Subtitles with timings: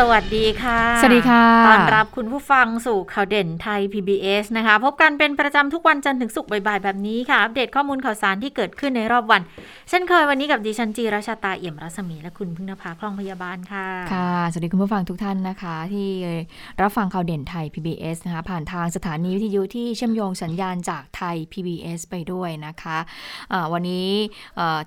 [0.00, 9.40] สวัสดีค่ะ สวัสดีค่ะ ต้อนรับคุณผู้ฟังสู่ข่าวเด่นไทย PBS นะคะ พบกันเป็นประจำทุกวันจันทร์ถึงศุกร์บ่ายๆแบบนี้ค่ะ อัปเดตข้อมูลข่าวสารที่เกิดขึ้นในรอบวัน
[9.88, 16.08] เช่นเคยวันนี้กับดิฉันจีราชาตาเอี่ยมรัศมีและคุณพึ่งนภาคล่องพยาบาลค่ะ ค่ะ สวัสดีคุณผู้ฟังทุกท่านนะคะ ที่
[16.82, 24.08] รับฟังข่าวเด่นไทย PBS นะคะ ผ่านทางสถานีวิทยุที่เชื่อมโยงสัญญาณจากไทย PBS ไปด้วยนะคะะวันนี้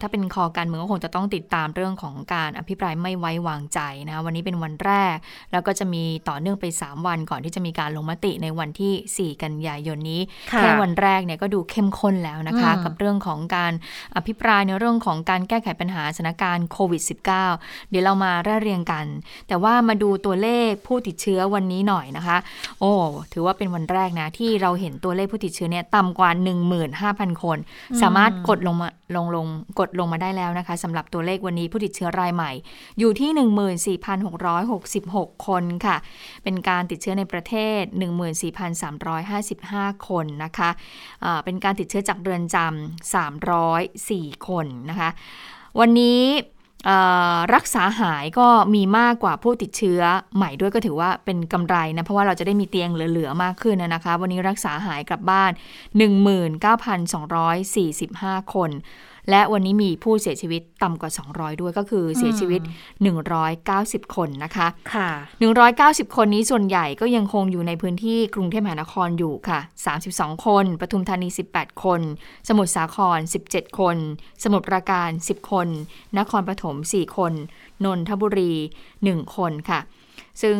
[0.01, 5.15] ถ้าเป็นคอการเมืองก็คงจะต้องติดตามเรื่องของการอภิปรายไม่ไว้วางใจนะคะวันนี้เป็นวันแรก
[5.51, 10.21] แล้วก็จะมีต่อเนื่องไป 3 วันก่อนที่จะมีการลงมติในวันที่ 4 กันยายนนี้
[10.57, 13.73] แค่วันแรกเนี่ยก็ดูเข้มข้นแล้วนะคะ กับเรื่องของการ
[14.15, 17.01] อภิปรายในเรื่องของการแก้ไขปัญหาสถานการณ์โควิด
[17.47, 18.31] -19 เดี๋ยวเรามา
[18.61, 19.05] เรียงกัน
[19.47, 22.37] แต่ว่ามาดูตัวเลขผู้ติดเชื้อวันนี้หน่อยนะคะ
[22.79, 22.91] โอ้
[23.33, 26.29] ถือว่าเป็นวันแรกนะที่เราเห็นตัวเลขผู้ติดเชื้อเนี่ยต่ำกว่า
[26.87, 27.57] 15,000 คน
[28.01, 29.47] สามารถกดลงมาลงลง
[29.79, 32.51] กดลงมาได้แล้วนะคะสำหรับตัวเลขวันนี้ผู้ติดเชื้อรายใหม่
[32.99, 33.29] อยู่ที่
[35.15, 35.97] 16คนค่ะ
[36.43, 37.81] เป็นการติดเชื้อในประเทศ
[39.35, 43.15] 14,355 คนนะคะะเป็นการติดเชื้อจากเรือนจำ
[43.55, 45.09] 304 คนนะคะ
[45.79, 46.21] วันนี้
[47.55, 50.01] รักษาหายก็มีมากกว่าผู้ติดเชื้อ
[50.35, 55.51] ใหม่ด้วยก็ถือว่าเป็นกำไรนะ เพราะว่าเราจะได้มีเตียงเหลือ ๆ มากขึ้นนะคะ วันนี้รักษาหายกลับบ้าน
[58.37, 58.69] 19,245 คน
[59.29, 62.61] และวันนี้มีผู้เสียชีวิตต่ำกว่า 200 ด้วยก็คือเสียชีวิต
[63.37, 65.09] 190 คนนะคะค่ะ
[65.63, 69.59] 190 คนนี้ส่วนใหญ่ก็ยังคงอยู่ในพื้นที่กรุงเทพมหานครอยู่ค่ะ
[70.03, 72.01] 32 คน ปทุมธานี 18 คน
[72.47, 73.97] สมุทรสาคร 17 คน
[74.43, 75.67] สมุทรปราการ 10 คน
[76.17, 77.33] นครปฐม 4 คน
[77.85, 78.53] นนทบุรี
[78.97, 79.79] 1 คนค่ะ
[80.41, 80.57] ซึ่ง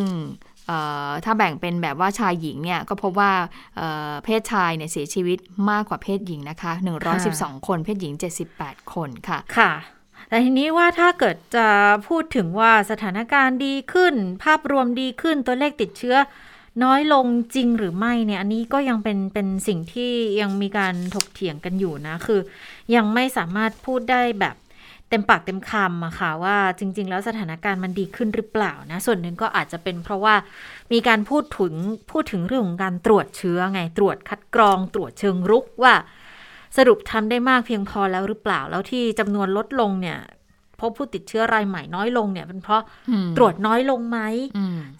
[1.25, 3.31] ถ้าแบ่งเป็นแบบว่าชายหญิงเนี่ยก็พบว่า
[4.23, 5.37] เพศชายเนี่ยเสียชีวิต
[5.69, 6.71] มากกว่าเพศหญิงนะคะ
[7.19, 8.13] 112 คนเพศหญิง
[8.53, 9.71] 78 คนค่ะค่ะ
[10.29, 11.67] แต่ทีนี้ว่าถ้าเกิดจะ
[12.07, 14.13] พูดถึงว่าสถานการณ์ดีขึ้น
[14.43, 16.15] ภาพรวมดีขึ้นตัวเลขติดเชื้อ
[16.83, 17.25] น้อยลง
[17.55, 20.11] จริงหรือไม่เนี่ย อันนี้ก็ยังเป็นเป็นสิ่งที่
[20.41, 22.39] ยังมีการถกเถียงกันอยู่นะ คือ
[22.95, 24.55] ยังไม่สามารถพูดได้แบบ
[25.09, 30.35] เต็มปากเต็มคำอะค่ะว่าจริง ๆ แล้วสถานการณ์มันดีขึ้นหรือเปล่านะ ส่วนหนึ่งก็อาจจะเป็นเพราะว่า
[30.93, 31.73] มีการพูดถึง
[32.11, 35.95] พูดถึงเรื่องของการตรวจเชื้อไงตรวจคัดกรอง ตรวจเชิงรุกว่า
[36.77, 40.17] สรุปทำได้มากเพียงพอแล้วหรือเปล่าแล้วที่จำนวนลดลงเนี่ย
[40.79, 42.81] พบผู้ติดเชื้อรายใหม่น้อยลงเนี่ยเป็นเพราะ
[43.37, 44.19] ตรวจน้อยลงไหม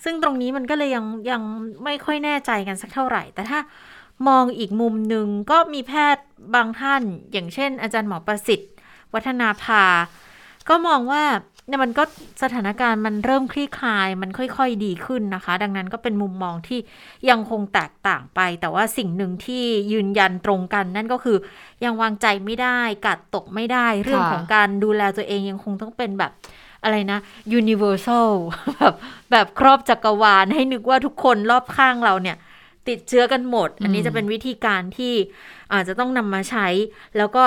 [0.03, 1.41] ซึ่งตรงนี้มันก็เลยยังยัง
[1.84, 3.59] ไม่ค่อยแน่ใจกันสักเท่าไหร่ แต่ถ้า
[4.28, 6.24] มองอีกมุมหนึ่งก็มีแพทย์
[6.56, 7.01] บางท่าน
[7.31, 8.72] อย่างเช่น อาจารย์หมอประสิทธิ์
[9.13, 9.84] วัฒนาภา
[10.69, 11.23] ก็มองว่า
[11.68, 12.03] เนี่ยมันก็
[12.44, 16.79] สถานการณ์มันเริ่มคลี่คลาย มันค่อยๆดีขึ้นนะคะ ดังนั้นก็เป็นมุมมองที่
[17.29, 21.38] ยังคงแตกต่างไป แต่ว่าสิ่งหนึ่งที่ยืนยันตรงกัน นั่นก็คือ
[21.84, 26.31] ยังวางใจไม่ได้กัดตกไม่ได้ เรื่องของการดูแลตัวเองยังคงต้องเป็นแบบ
[26.84, 27.19] อะไรนะ
[27.59, 28.31] universal
[28.78, 28.94] แบบ
[29.31, 32.38] แบบครอบจักรวาลให้นึกว่าทุกคนรอบข้างเราเนี่ย
[32.88, 35.13] ติดเชื้อกันหมด อันนี้จะเป็นวิธีการที่
[35.74, 36.68] อาจจะต้องนำมาใช้
[37.18, 37.44] แล้วก็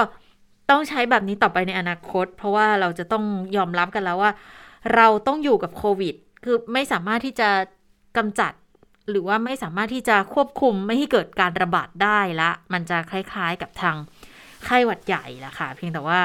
[0.70, 3.24] ต้องใช้แบบนี้ต่อไปในอนาคต เพราะว่าเราจะต้อง
[3.56, 4.32] ยอมรับกันแล้วว่า
[4.94, 6.14] เราต้องอยู่กับโควิด
[6.44, 7.48] คือไม่สามารถที่จะ
[8.16, 8.52] กำจัด
[9.10, 13.96] หรือว่าไม่สามารถที่จะควบคุมไม่ให้เกิดการระบาดได้ละ มันจะคล้ายๆกับทาง
[14.64, 16.20] ไข้หวัดใหญ่ละค่ะ เพียงแต่ว่า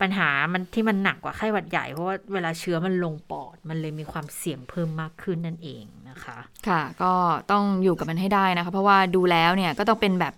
[0.00, 6.38] ปัญหามันที่มันหนักกว่าไข้หวัดใหญ่ เพราะว่าเวลาเชื้อมันลงปอด มันเลยมีความเสี่ยงเพิ่มมากขึ้นนั่นเองนะคะ
[6.68, 7.12] ค่ะ ก็
[7.52, 10.34] ต้องอยู่กับมันให้ได้นะคะ เพราะว่าดูแล้วเนี่ยก็ต้องเป็นแบบ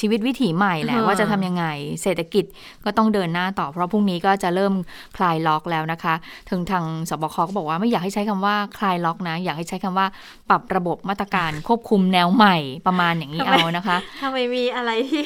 [0.00, 1.64] ชีวิตวิถีใหม่แหละว่าจะทำยังไง
[2.02, 2.44] เศรษฐกิจ
[2.84, 4.72] ก็ต้องเดินหน้าต่อ เพราะพรุ่งนี้ก็จะเริ่ม
[5.16, 6.14] คลายล็อกแล้วนะคะ
[6.50, 10.06] ถึงทางสบคก็บอกว่าไม่อยากให้ใช้คำว่าคลายล็อกนะ อยากให้ใช้คำว่า
[10.48, 15.24] ปรับระบบมาตรการควบคุมแนวใหม่ประมาณอย่างนี้เอานะคะทำไมมีอะไรที่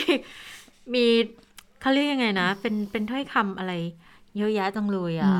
[0.94, 1.06] มี
[1.80, 3.72] เขาเรียกยังไงนะ เป็นเป็นถ้อยคำอะไร
[4.38, 5.30] เยอะแยะจังเลยอะ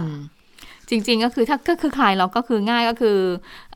[0.91, 3.19] จริง ๆ ก็คือถ้าก็คือคลายล็อกก็คือง่ายก็คือ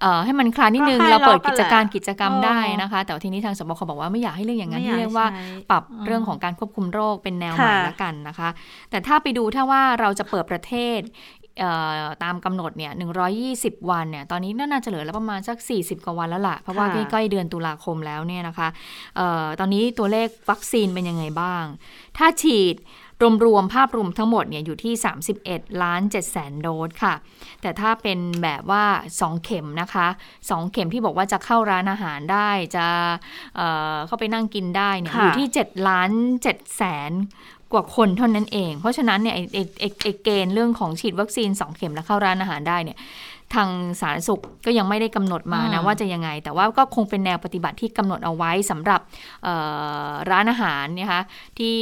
[0.02, 5.26] อให้มันคลายนิดนึงเราเปิดกิจการกิจกรรมได้นะคะ แต่ทีนี้ทางสบคบอกว่าไม่อยากให้เรื่องอย่างนั้นที่เรียกว่า
[5.70, 8.48] ปรับเรื่องของการควบคุมโรคเป็นแนวใหม่ละกันนะคะ
[8.90, 11.00] แต่ถ้าไปดูถ้าว่าเราจะเปิดประเทศ
[12.24, 12.92] ตามกำหนดเนี่ย
[13.40, 18.68] 120 วันเนี่ย ตอนนี้น่าจะเหลือแล้วประมาณสัก 40 กว่าวันแล้วล่ะ เพราะว่าใกล้ๆเดือนตุลาคมแล้วเนี่ยนะคะ
[19.18, 21.64] ออตอนนี้ตัวเลขวัคซีนเป็นยังไงบ้าง
[22.16, 22.76] ถ้าฉีด
[23.46, 24.92] รวมๆภาพรวมทั้งหมดเนี่ยอยู่ที่
[25.36, 27.14] 31 ล้าน7แสนโดสค่ะ
[27.62, 28.84] แต่ถ้าเป็นแบบว่า
[29.18, 30.06] 2 เข็มนะคะ
[30.40, 32.86] 2 เข็มที่บอกว่าจะเข้าร้านอาหารได้จะ
[33.56, 36.10] เเข้าไปนั่งกินได้เนี่ยอยู่ที่ 7 ล้าน
[36.44, 37.12] 7แสน
[37.74, 39.62] กว่าคนเท่านั้นเอง เพราะฉะนั้นเนี่ยไอ้ไอ้
[40.02, 42.98] ไอ้เกณฑ์เรื่องของฉีดวัคซีน 2 เข็มแล้วเข้าร้านอาหารได้เนี่ย
[43.54, 43.68] ทาง
[44.00, 49.00] สาธารณสุขก็ยังไม่ได้กำหนดมานะอืมว่าจะยังไง แต่ว่าก็คงเป็นแนวปฏิบัติที่กำหนดเอาไว้สำหรับ
[49.44, 49.54] เอ่
[50.06, 51.22] อร้านอาหารเนยคะ
[51.58, 51.76] ที่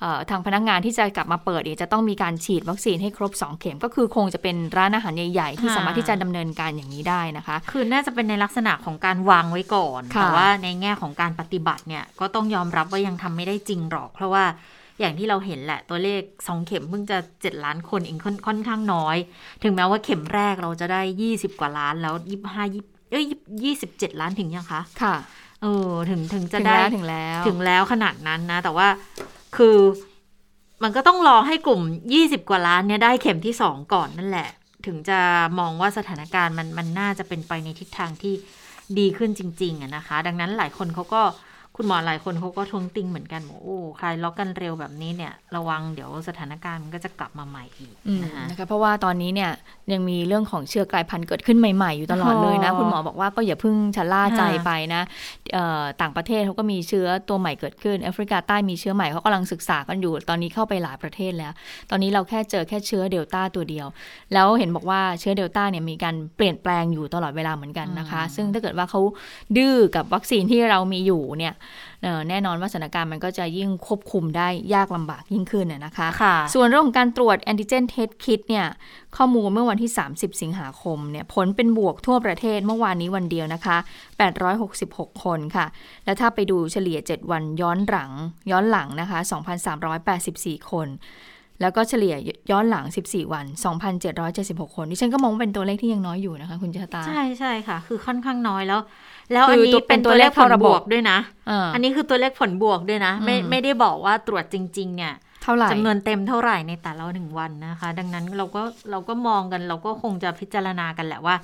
[0.00, 14.44] เอ่อทางพนักงานที่จะกลับมาเปิดเนี่ยจะต้องมีการฉีดวัคซีนให้ครบ 2 เข็ม ก็คือคงจะเป็นร้านอาหารใหญ่ๆ ที่ค่ะสามารถที่จะดำเนินการอย่างนี้ได้นะคะ คือน่าจะเป็นในลักษณะของการวางไว้ก่อนค่ะแต่ว่าในแง่ของการปฏิบัติเนี่ยก็ต้องยอมรับว่ายังทำไม่ได้จริงหรอก เพราะว่า
[15.00, 19.16] อย่างที่เราเห็นแหละตัวเลข 2 เข็มเพิ่งจะ 7 ล้านคนเองค่อนค่อนข้างน้อย
[19.62, 21.00] ถึงแม้ว่าเข็มแรกเราจะได้
[21.30, 22.14] 20 กว่าล้านแล้ว
[22.44, 23.24] 25 20เอ้ย
[23.74, 25.14] 27 ล้านถึงยังคะ ค่ะ
[25.62, 28.88] เออถึงถึงจะถึงได้แล้วถึงแล้ว ถึงแล้วขนาดนั้นนะ แต่ว่า
[29.56, 29.76] คือ
[30.82, 31.82] มันก็ต้องรอให้กลุ่ม
[32.14, 34.48] 20 กว่าล้านเนี่ยได้เข็มที่ 2 ก่อนนั่นแหละ
[34.86, 35.20] ถึงจะ
[35.58, 38.34] มองว่าสถานการณ์มันมันน่าจะเป็นไปในทิศทางที่
[38.98, 41.22] ดีขึ้นจริงๆอะนะคะ ดังนั้นหลายคนเขาก็
[41.78, 49.50] คุณหมอหลายคนเขาก็ทวงติงเหมือนกันบอกโอ้ใครล็อกกันเร็วแบบนี้เนี่ย ระวังเดี๋ยวสถานการณ์มันก็จะกลับมาใหม่อีกอืมนะคะนะคะเพราะว่าตอนนี้เนี่ย
[49.92, 55.02] ยังมีเรื่องของเชื้อกลายพันธุ์เกิดขึ้นใหม่ ๆ อยู่ตลอดเลยนะอ๋อคุณหมอบอกว่าก็อย่าเพิ่งชะล่าใจค่ะไปนะ
[55.52, 61.52] เอ่อต่างประเทศเขาก็มีเชื้อตัวใหม่เกิดขึ้นแอฟริกาใต้มีเชื้อใหม่เขากำลังศึกษากันอยู่ ตอนนี้เข้าไปหลายประเทศแล้ว
[61.90, 63.86] ตอนนี้เราแค่เจอแค่เชื้อเดลต้าตัวเดียว
[64.32, 69.00] แล้วเห็นบอกว่าเชื้อเดลต้าเนี่ยมีการเปลี่ยนแปลงอยู่ตลอดเวลาเหมือนกันนะคะ ซึ่งถ้าเกิดว่าเขา
[69.56, 71.65] ดื้อกับวัคซีนที่เรามีอยู่เนี่ยเอ่อ
[72.28, 78.66] แน่นอนว่าสถานการณ์มันก็จะยิ่งควบคุมได้ยากลำบากยิ่งขึ้นน่ะนะคะค่ะส่วนเรื่องของการตรวจ antigen test kit เนี่ย
[79.16, 83.76] ข้อมูลเมื่อวันที่ 30 สิงหาคมเนี่ยผลเป็นบวกทั่วประเทศเมื่อวานนี้วันเดียวนะคะ
[84.50, 85.66] 866 คนค่ะ
[86.04, 88.10] แล้วถ้าไปดูเฉลี่ย 7 วันย้อนหลัง
[88.50, 89.18] ย้อนหลังนะคะ
[89.94, 90.88] 2,384 คน
[91.62, 92.14] แล้วก็เฉลี่ย
[92.50, 93.46] ย้อนหลัง 14 วัน
[94.10, 98.80] 2,776 คน ดิฉันก็มองว่าเป็นตัวเลขที่ยังน้อยอยู่นะคะ คุณเจษตา ใช่ใช่ค่ะ คือค่อนข้างน้อยแล้ว
[99.32, 101.18] แล้วคืออันนี้ตัวเป็เป็นนตัวเลขผตัวลเลขเข้าระบบบวกด้วยนะ
[101.48, 111.36] เอออันนี้คือตัวเลขผลบวกด้วยนะ ไม่อืมไม่ได้บอกว่าตรวจจริง ๆ เนี่ยเท่าไหร่จำนวนเต็มเท่าไหร่ในแต่ละหนึ่งวันนะคะ ดังนั้นเราก็เราก็มองกันเราก็คงจะพิจารณากันแหละว่า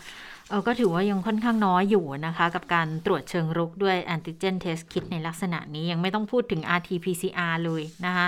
[0.48, 8.26] เออก็ถือว่ายังค่อนข้างน้อยอยู่นะคะ กับการตรวจเชิงรุกด้วย antigen test kit ในลักษณะนี้ยังไม่ต้องพูดถึง rt-pcr เลยนะคะ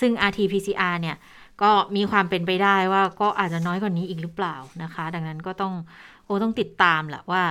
[0.00, 1.16] ซึ่ง rt-pcr เนี่ย
[1.62, 5.74] ก็มีความเป็นไปได้ว่าก็อาจจะน้อยกว่านี้อีกหรือเปล่านะคะ ดังนั้นก็ต้อง
[6.24, 7.42] โอ้ต้องติดตามแหละว่า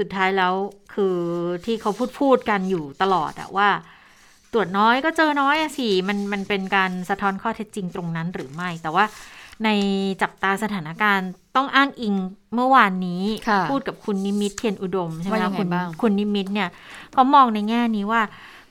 [0.00, 0.54] สุดท้ายแล้ว
[0.94, 1.16] คือ
[1.64, 3.68] ที่เขาพูดพูดกันอยู่ตลอดอะว่า
[4.52, 9.04] ตรวจน้อยก็เจอน้อยอะสิมันมันเป็นการสะท้อนข้อเท็จจริงตรงนั้นหรือไม่ แต่ว่า
[9.64, 9.68] ใน
[10.22, 12.14] จับตาสถานการณ์ต้องอ้างอิง
[12.54, 16.68] เมื่อวานนี้ค่ะพูดกับคุณนิมิตเทียนอุดมใช่ไหมว่ายัคะงไงคุณบ้างคุณนิมิตเนี่ย
[17.12, 18.22] เขามองในแง่นี้ว่า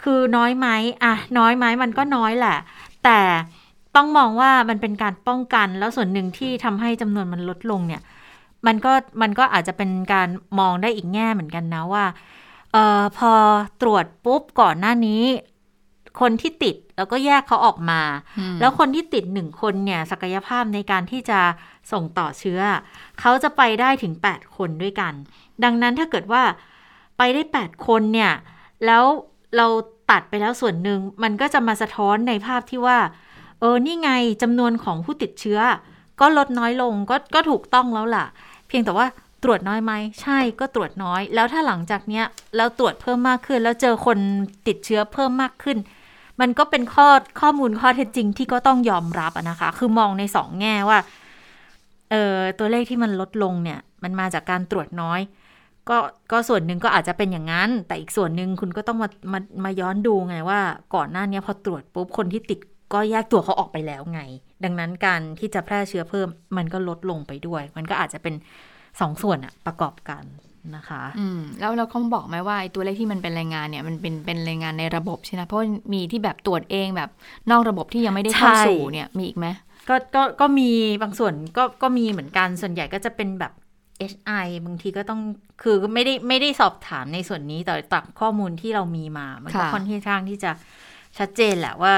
[0.04, 0.68] คือน้อยไหม
[1.04, 2.58] อะน้อยไหมมันก็น้อยแหละ
[3.04, 3.20] แต่
[3.96, 8.02] ต้องมองว่ามันเป็นการป้องกันแล้วส่วนหนึ่งที่ทำให้จำนวนมันลดลงเนี่ย
[8.68, 10.28] มันก็มันก็อาจจะเป็นการ
[10.60, 12.06] มองได้อีกแง่เหมือนกันนะว่า
[12.74, 13.34] เออพอ
[13.82, 15.24] ตรวจปุ๊บก่อนหน้านี้
[16.22, 18.02] คนที่ติดแล้วก็แยกเขาออกมา
[18.40, 21.40] อืมแล้วคนที่ติดหนึ่งคนเนี่ยศักยภาพในการที่จะ
[21.92, 22.60] ส่งต่อเชื้อ
[23.20, 25.14] เขาจะไปได้ถึง 8 คนด้วยกัน
[25.64, 26.44] ดังนั้นถ้าเกิดว่า
[27.18, 28.32] ไปได้ 8 คนเนี่ย
[28.86, 29.04] แล้ว
[29.58, 29.68] เรา
[30.12, 32.98] ตัดไปแล้วส่วนหนึ่ง มันก็จะมาสะท้อนในภาพที่ว่า
[33.60, 34.12] เออ นี่ไง
[34.42, 35.60] จำนวนของผู้ติดเชื้อ
[36.20, 38.26] ก็ลดน้อยลงก็ก็ถูกต้องแล้วล่ะ
[38.70, 39.08] เพียงแต่ว่า
[39.44, 42.26] ตรวจน้อยไหมใช่ก็ตรวจน้อย แล้วถ้าหลังจากเนี้ย
[42.56, 44.18] แล้วตรวจเพิ่มมากขึ้น แล้วเจอคน
[44.68, 45.78] ติดเชื้อเพิ่มมากขึ้น
[46.42, 47.08] มันก็เป็นข้อ
[47.42, 51.00] ข้อมูลข้อเท็จจริงที่ก็ต้องยอมรับอะนะคะ คือมองในสองแง่ว่า
[52.12, 55.20] เออตัวเลขที่มันลดลงเนี่ย มันมาจากการตรวจน้อย
[55.90, 55.98] ก็
[56.32, 60.60] ก็ส่วนหนึ่งก็อาจจะเป็นอย่างนั้น แต่อีกส่วนหนึ่งคุณก็ต้องมามามาย้อนดูไงว่า
[60.96, 62.60] ก่อนหน้านี้พอตรวจปุ๊บคนที่ติด
[62.94, 64.22] ก็แยกตัวเขาออกไปแล้วไง
[64.64, 66.28] ดังนั้นการที่จะแพร่เชื้อเพิ่ม
[66.58, 68.36] มันก็ลดลงไปด้วย มันก็อาจจะเป็น
[69.00, 70.24] สองส่วนอะประกอบกัน
[70.76, 75.60] นะคะอืมแล้วเราเขาบอกไหมว่าไอ้ตัวเลขที่มันเป็นรายงานเนี่ยมันเป็นเป็นรายงานในระบบใช่ไหมเพราะ
[75.94, 77.10] มีที่แบบตรวจเองแบบ
[77.52, 79.48] นอกระบบที่ยังไม่ได้เข้าใช่สู่เนี่ยมีอีกไหม
[79.90, 80.70] ก็ก็ก็มี
[81.02, 83.54] บางส่วนก็ก็มีเหมือนกันส่วนใหญ่ก็จะเป็นแบบ
[84.12, 85.22] HI บางทีก็ต้อง
[85.64, 90.52] คือไม่ได้ไม่ได้สอบถามในส่วนนี้แต่จากข้อมูลที่เรามีมา มันก็ค่ะค่อนข้างที่จะ
[91.18, 91.94] ชัดเจนแหละว่า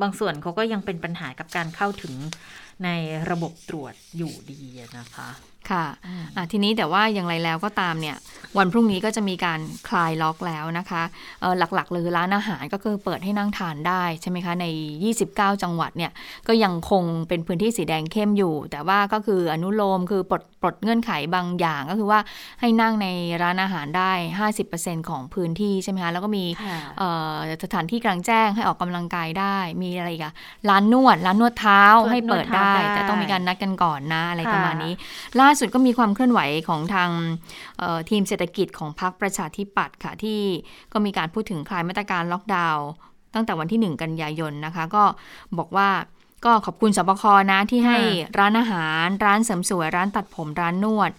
[0.00, 2.14] บางส่วนเขาก็ยังเป็นปัญหากับการเข้าถึง
[2.84, 2.88] ใน
[3.30, 5.28] ระบบตรวจอยู่ดีอะนะคะ
[5.70, 5.86] ค่ะ
[6.36, 8.16] อะทีนี้แต่ว่าอย่างไรแล้วก็ตามเนี่ย
[8.58, 11.02] วันพรุ่งนี้ก็จะมีการคลายล็อกแล้วนะคะ
[11.40, 14.66] เอ่อหลักๆเลยร้านอาหารก็คือเปิดให้นั่งทานได้ใช่ไหมคะใน
[15.14, 16.12] 29 จังหวัดเนี่ย
[16.48, 22.20] ก็ยังคงเป็นพื้นที่สีแดงเข้มอยู่ แต่ว่าก็คืออนุโลมคือปลด ปลดเงื่อนไขบางอย่างก็คือว่า
[22.60, 23.06] ให้นั่งใน
[23.42, 24.12] ร้านอาหารได้
[24.60, 26.44] 50%ของพื้นที่ใช่ไหมคะแล้วก็มี
[26.98, 30.34] เอ่อสถานที่กลางแจ้งให้ออกกำลังกายได้ มีอะไรอีกอะ
[30.68, 34.92] ร้านนวด ร้านนวดเท้านวดให้เปิดได้นวดเท้าได้ แต่ต้องมีการนัดกันก่อนนะอะไรค่ะประมาณนี้
[35.40, 37.10] ล่าสุดก็มีความเคลื่อนไหวของทาง
[37.78, 40.40] เอ่อทีมเศรษฐกิจของพรรคประชาธิปัตย์ค่ะที่
[40.92, 42.86] ก็มีการพูดถึงคลายมาตรการล็อกดาวน์
[43.34, 45.04] ตั้งแต่วันที่ 1 กันยายนนะคะ ก็
[45.58, 45.88] บอกว่า
[46.44, 47.98] ก็ขอบคุณสบคนะที่ให้
[48.38, 51.10] ร้านอาหาร ร้านเสริมสวย ร้านตัดผมร้านนวด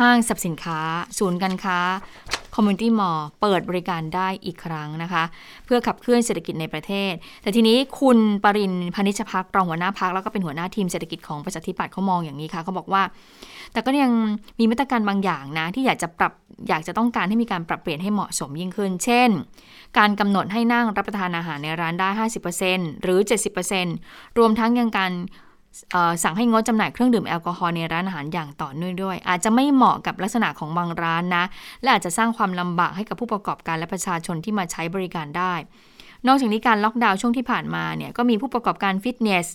[0.00, 0.80] ห้างสรรพสินค้า
[1.18, 1.78] ศูนย์การค้า
[2.54, 5.24] community mall เปิดบริการได้อีกครั้งนะคะ
[5.64, 7.12] เพื่อขับเคลื่อนเศรษฐกิจในประเทศ
[7.42, 13.02] แต่ทีนี้คุณปริญญ์ พานิชภักดิ์ รองหัวหน้าพรรคแล้วก็เป็นหัวหน้าทีมเศรษฐกิจของประชาธิปัตย์เขามองอย่างนี้ค่ะเขาบอกว่า
[13.72, 14.12] แต่ก็ยัง
[14.58, 16.32] มีมาตรการบางอย่างนะ ที่อยากจะปรับ
[16.68, 19.30] อยากจะต้องการให้มีการปรับเปลี่ยนให้เหมาะสมยิ่งขึ้น เช่น
[19.98, 22.08] การกำหนดให้นั่งรับประทานอาหารในร้านได้
[22.56, 23.18] 50%หรือ
[23.78, 25.12] 70%รวมทั้งยังการ
[26.22, 31.44] สั่งให้งดจำหน่ายเครื่องดื่มแอลกอฮอล์ในร้านอาหารอย่างต่อเนื่องด้วย อาจจะไม่เหมาะกับลักษณะของบางร้านนะ
[31.82, 35.54] และอาจจะสร้างความลำบากให้กับผู้ประกอบการและประชาชนที่มาใช้บริการได้
[36.26, 39.46] นอกจากนี้การล็อกดาวน์ช่วงที่ผ่านมาเนี่ยก็มีผู้ประกอบการฟิตเนส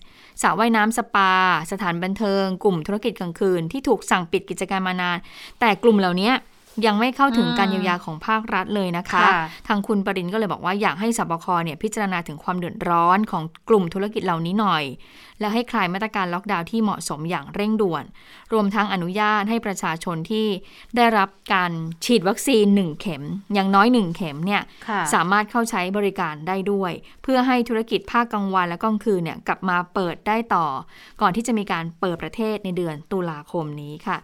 [0.42, 1.32] สระว่ายน้ำสปา
[1.72, 5.18] สถานบันเทิง กลุ่มธุรกิจกลางคืน ที่ถูกสั่งปิดกิจการมานาน
[5.60, 6.32] แต่กลุ่มเหล่านี้
[6.86, 9.24] ยังไม่เข้าถึงการเยียวยาของภาครัฐเลยนะคะ
[9.68, 14.84] ทางคุณปรินก็เลยบอกว่าอยากให้สบคเนี่ยพิจารณาถึงความเดือดร้อนของกลุ่มธุรกิจเหล่านี้หน่อย
[15.40, 18.04] และให้คลายมาตรการล็อกดาวน์ที่เหมาะสมอย่างเร่งด่วน
[18.54, 20.48] รวมทั้งอนุญาตให้ประชาชนที่
[20.96, 21.72] ได้รับการ
[22.06, 24.62] ฉีดวัคซีน 1 เข็ม อย่างน้อย 1 เข็มเนี่ย
[25.14, 26.92] สามารถเข้าใช้บริการได้ด้วย
[27.24, 30.66] เพื่อให้ธุรกิจภาคกลางวันและกลางคืนเนี่ยกลับมาเปิดได้ต่อ
[31.22, 34.18] ก่อนที่จะมีการเปิดประเทศในเดือนตุลาคมนี้ค่ะ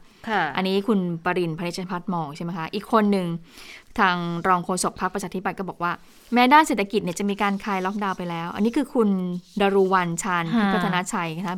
[0.56, 3.28] อันนี้คุณปรินพนิชพัฒน์มองใช่ไหมคะ อีกคนหนึ่ง
[4.00, 4.16] ทาง
[4.48, 5.92] รองโฆษกพรรคประชาธิปัตย์ก็บอกว่า
[6.34, 9.10] แม้ด้านเศรษฐกิจเนี่ยจะมีการคลายล็อกดาวน์ไปแล้ว อันนี้คือคุณ
[9.62, 11.56] ดารุวันชาญพัฒนาชัยนะคะ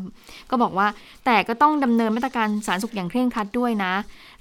[0.50, 0.88] ก็บอกว่า
[1.26, 3.94] แต่ก็ต้องดำเนินมาตรการสาธารณสุขอย่างเคร่งครัดด้วยนะ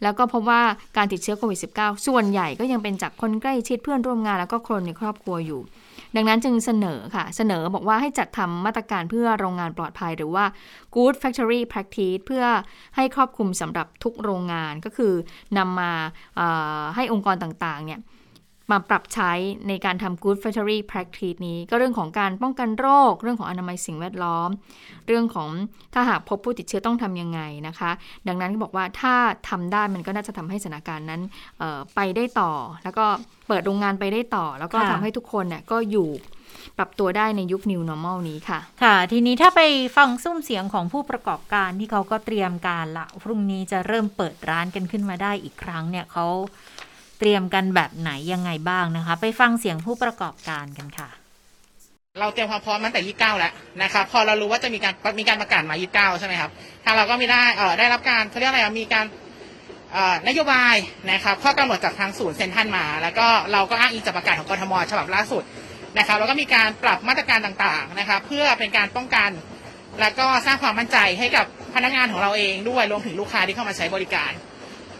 [0.02, 0.62] แล้วก็พบว่า
[0.96, 5.60] การติดเชื้อโควิด -19 ส่วนใหญ่ก็ยังเป็นจากคนใกล้ชิดเพื่อนร่วมงานแล้วก็คนในครอบครัวอยู่
[6.16, 10.44] ดังนั้นจึงเสนอค่ะ เสนอบอกว่าให้จัดทำมาตรการเพื่อโรงงานปลอดภัยหรือว่า
[10.94, 12.44] good factory practice เพื่อ
[12.96, 15.12] ให้ครอบคลุมสำหรับทุกโรงงานก็คือ
[15.58, 15.92] นำมา
[16.96, 18.00] ให้องค์กรต่างๆเนี่ย
[18.70, 19.32] มาปรับใช้
[19.68, 24.50] ในการทำ good factory practice นี้ ก็เรื่องของการป้องกันโรค เรื่องของอนามัยสิ่งแวดล้อม
[25.06, 25.48] เรื่องของ
[25.94, 27.90] ถ้าหากพบผู้ติดเชื้อต้องทำยังไงนะคะ
[28.28, 29.14] ดังนั้นก็บอกว่าถ้า
[29.48, 31.22] ทำได้มันก็น่าจะทำให้สถานการณ์นั้น
[31.94, 32.52] ไปได้ต่อ
[32.84, 33.06] แล้วก็
[33.48, 36.10] เปิดโรงงานไปได้ต่อ แล้วก็ทำให้ทุกคนเนี่ยก็อยู่
[36.78, 39.60] ปรับตัวได้ในยุค New Normal นี้ค่ะ ค่ะ ทีนี้ถ้าไป
[39.96, 46.26] ฟังซุ้มเสียงของผู้ประกอบการที่เขาก็เตรียมการละ พรุ่งนี้จะเริ่มเปิดร้านกันขึ้นมาได้อีกครั้งเนี่ยเขา
[47.18, 51.08] เตรียมกันแบบไหนยังไงบ้างนะคะ ไปฟังเสียงผู้ประกอบการกันค่ะ
[52.20, 53.52] เราเตรียมความพร้อมตั้งแต่ยี่สิบเก้าแล้ว
[53.82, 56.50] นะครับ พอเรารู้ว่าจะมีการมีการประกาศมายี่สิบเก้าใช่ไหมครับ
[56.84, 59.06] ทางเราก็มีได้เอ่อได้รับการเขาเรียกอะไรมีการ
[60.28, 60.74] นโยบาย
[61.12, 65.42] นะครับข้อกำหนดจากทางศูนย์เซ็นทันมา แล้วก็เราก็อ้างอิงจากประกาศของกทมฉบับล่าสุด
[65.98, 69.30] นะครับแล้วก็มีการปรับมาตรการต่างๆนะครับเพื่อเป็นการป้องกัน
[70.00, 74.32] และก็สร้างความมั่นใจให้กับพนักงานของเราเองด้วยรวมถึงลูกค้าที่เข้ามาใช้บริการ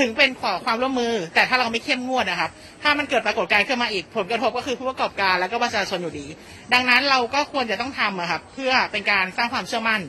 [0.00, 2.50] ถึงเป็นขอความร่วมมือ แต่ถ้าเราไม่เข้มงวดนะครับ
[2.82, 6.26] ถ้ามันเกิดปรากฏการณ์ขึ้นมาอีก ผลกระทบก็คือผู้ประกอบการแล้วก็ประชาชนอยู่ดี
[6.72, 10.00] ดังนั้นเราก็ควรจะต้องทำอะครับ เพื่อเป็นการสร้างความเชื่อมั่น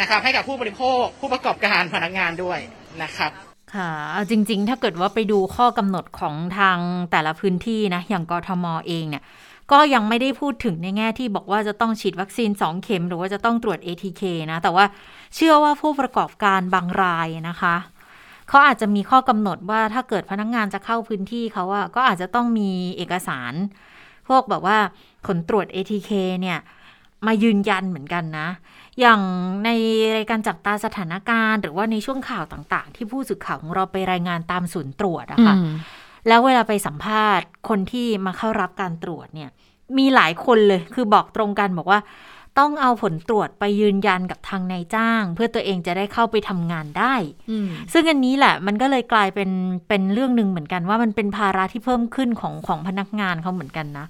[0.00, 2.58] นะครับ ให้กับผู้บริโภค ผู้ประกอบการพนักงานด้วย
[3.02, 3.30] นะครับ
[3.74, 3.92] ค่ะ
[4.30, 6.78] จริง ๆ ถ้าเกิดว่าไปดูข้อกำหนดของทาง
[7.10, 9.24] แต่ละพื้นที่นะ อย่างกทมเองเนี่ย
[9.72, 14.22] ก็ยังไม่ได้พูดถึงในแง่ที่บอกว่าจะต้องฉีดวัคซีน 2 เข็ม หรือว่าจะต้องตรวจ ATK
[14.52, 14.84] นะ แต่ว่า
[15.34, 17.74] เชื่อว่าผู้ประกอบการบางรายนะคะ
[18.48, 23.52] เขาอาจจะมีข้อกำหนดว่าถ้าเกิดพนักงงานจะเข้าพื้นที่เขาอะก็อาจจะต้องมีเอกสาร
[24.28, 24.78] พวกแบบว่า
[25.26, 26.10] ผลตรวจ ATK
[26.40, 26.58] เนี่ย
[27.26, 28.48] มายืนยันเหมือนกันนะ
[29.00, 29.20] อย่าง
[29.64, 29.70] ใน
[30.16, 35.56] รายการจับตาสถานการณ์ หรือว่าในช่วงข่าวต่างๆ ที่ผู้สื่อข่าวของเราไปรายงานตามศูนย์ตรวจอะคะ่ะ
[36.28, 39.50] แล้วเวลาไปสัมภาษณ์คนที่มาเข้ารับการตรวจเนี่ย
[39.98, 42.00] มีหลายคนเลยคือบอกตรงกันบอกว่า
[42.58, 47.14] ต้องเอาผลตรวจไปยืนยันกับทางนายจ้าง เพื่อตัวเองจะได้เข้าไปทำงานได้
[47.92, 49.50] ซึ่งอันนี้แหละมันก็เลยกลายเป็น
[49.88, 54.06] เป็นเรื่องหนึ่งเหมือนกันว่ามันเป็นภาระที่เพิ่มขึ้นของของพนักงานเขาเหมือนกันนะ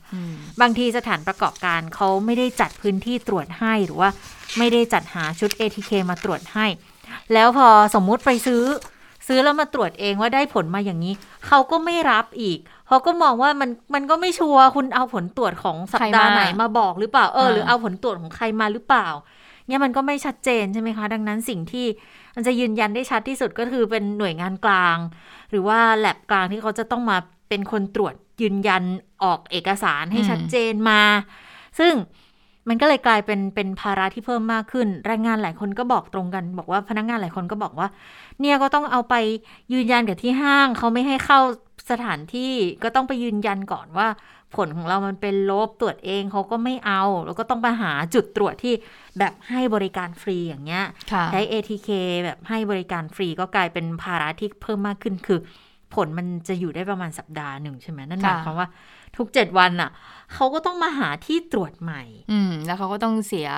[0.60, 4.10] บางทีสถานประกอบการเขาไม่ได้จัดพื้นที่ตรวจให้หรือว่า
[4.58, 6.66] ไม่ได้จัดหาชุด ATK มาตรวจให้
[7.32, 8.62] แล้วพอสมมุติไปซื้อ
[9.26, 11.14] ซื้อแล้วมาตรวจเองว่าได้ผลมาอย่างนี้
[11.46, 12.58] เขาก็ไม่รับอีก
[12.88, 19.08] เขาก็มองว่ามันมันก็ไม่ชัวร์คุณเอาผลตรวจของสัปดาห์ไหนมาบอกหรือเปล่าเออหรือเอาผลตรวจของใครมาหรือเปล่า
[19.66, 21.86] เนี่ยมันก็ไม่ชัดเจนใช่ไหมคะ ดังนั้นสิ่งที่
[22.34, 24.96] มันจะยืนยันได้ชัดที่สุดก็คือเป็นหน่วยงานกลาง
[25.50, 27.16] หรือว่าแลบกลางที่เขาจะต้องมา
[27.48, 28.82] เป็นคนตรวจยืนยัน
[29.22, 31.00] ออกเอกสารให้ชัดเจนมา
[31.78, 31.92] ซึ่ง
[32.68, 37.88] มันก็เลยกลายเป็นเป็นภาระที่เพิ่มมากขึ้น แรงงานหลายคนก็บอกตรงกัน บอกว่าพนักงานหลายคนก็บอกว่า
[38.40, 39.14] เนี่ยก็ต้องเอาไป
[39.72, 41.40] ยืนยันกับที่ห้างเขาไม่ให้เข้า
[41.90, 44.08] สถานที่ก็ต้องไปยืนยันก่อนว่า
[44.56, 48.74] ผลของเรามันเป็นลบตรวจเองเขาก็ไม่เอา แล้วก็ต้องไปหาจุดตรวจที่
[49.18, 51.90] แบบให้บริการฟรีอย่างเงี้ยค่ะใช้ ATK
[52.24, 55.38] แบบให้บริการฟรีก็กลายเป็นภาระที่เพิ่มมากขึ้นคือ
[55.94, 58.68] ผลมันจะอยู่ได้ประมาณสัปดาห์หนึ่งใช่ไหมนั่นหมายค่ะความว่า
[59.18, 59.92] ทุกเจ็ดวันอะ
[60.34, 62.02] เขาก็ต้องมาหาที่ตรวจใหม่
[62.32, 63.48] อืม แล้วเขาก็ต้องเสีย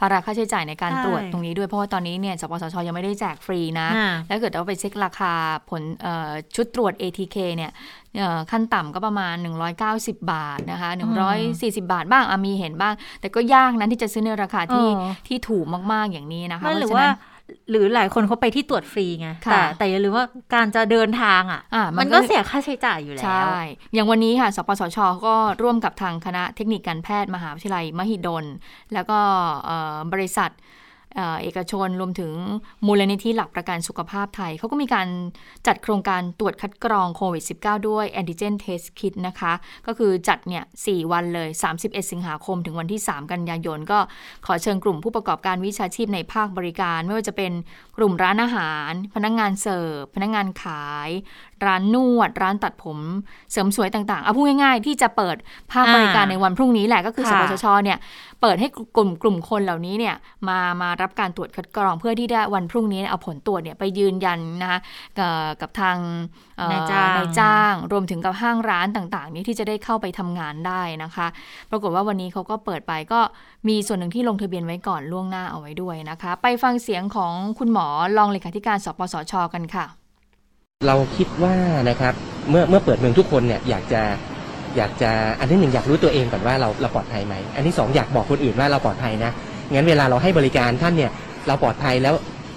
[0.00, 5.32] ภาระค่าใช้จ่ายในการใช่ตรวจตรงนี้ด้วย เพราะว่าตอนนี้เนี่ย สปสช ยังไม่ได้แจกฟรีนะอ่าแล้วเกิดเราไปเช็คราคา
[5.70, 7.70] ผลเอ่อชุดตรวจ ATK เนี่ย
[8.16, 9.34] เอ่อขั้นต่ำก็ประมาณ
[9.78, 10.90] 190 บาทนะคะ
[11.34, 17.35] 140 บาทบ้างอะมีเห็นบ้าง แต่ก็ยากนะที่จะซื้อในราคาที่อ๋อที่ถูกมากๆอย่างนี้นะคะไม่หรือเพะฉะว่านั้น
[17.70, 23.52] หรือหลายคนเขาไปที่ตรวจฟรีไงค่ะแต่แต่อย่าลืมว่าการจะเดินทางอะอะมันมันก็ก็เสียค่าใช้จ่ายอยู่แล้วใช่
[23.94, 28.44] อย่างวันนี้ค่ะ สปสช ก็ร่วมกับทางคณะเทคนิคการแพทย์มหาวิทยาลัยมหิดล
[28.94, 29.18] แล้วก็
[29.64, 30.50] เอ่อบริษัท
[31.42, 32.32] เอกชนรวมถึง
[32.86, 35.08] มูลนิธิหลักประกันสุขภาพไทย เขาก็มีการ
[35.66, 39.52] จัดโครงการตรวจคัดกรองโควิด -19 ด้วย Antigen Test Kit นะคะ
[39.86, 41.48] ก็คือจัดเนี่ย 4 วันเลย
[41.80, 43.98] 31 สิงหาคมถึงวันที่ 3 กันยายน ก็
[44.46, 47.52] ขอเชิญกลุ่มผู้ประกอบการวิชาชีพในภาคบริการ ไม่ว่าจะเป็น
[47.96, 51.10] กลุ่มร้านอาหาร พนักงานเสิร์ฟ พนักงานขาย
[51.66, 52.98] ร้านนวด ร้านตัดผม
[53.52, 55.36] เสริมสวยต่างๆเอาพูดง่ายๆ ที่จะเปิด
[55.72, 57.98] ภาคบริการอ่าในวันพรุ่งนี้แหละก็คือสค่ะปสชเนี่ย
[58.40, 60.14] เปิดให้กลุ่มกลุ่มคนเหล่านี้เนี่ย
[60.48, 64.78] มามารับการตรวจคัดกรองเพื่อที่ได้วันพรุ่งนี้เอาผลตรวจเนี่ยไปยืนยันนะคะ
[65.18, 65.96] กับกับทาง
[66.58, 71.26] เอ่อนายจ้างนายจ้าง รวมถึงกับห้างร้านต่างๆ นี้ที่จะได้เข้าไปทำงานได้นะคะ
[71.70, 73.20] ปรากฏว่าวันนี้เขาก็เปิดไปก็
[73.68, 77.86] มีส่วนหนึ่งที่ลงทะเบียนไว้ก่อนล่วงหน้าเอาไว้ด้วยนะคะ ไปฟังเสียงของคุณหมอ
[78.16, 79.86] รองเลขาธิการสปสชกันค่ะ
[80.86, 81.54] เราคิดว่า
[81.90, 82.14] นะครับ
[82.50, 84.02] เมื่อเมื่อเปิดเมืองทุกคนเนี่ยอยากจะ
[84.76, 89.30] อยากจะอันที่หนึ่งอยากรู้ตัวเองก่อนว่าเราเราปลอดภัยไหมอันที่สองอยากบอกคนอื่นว่าเราปลอดภัยนะ
[89.72, 91.10] งั้นเวลาเราให้บริการท่านเนี่ย
[91.46, 92.14] เราปลอดภัยแล้ว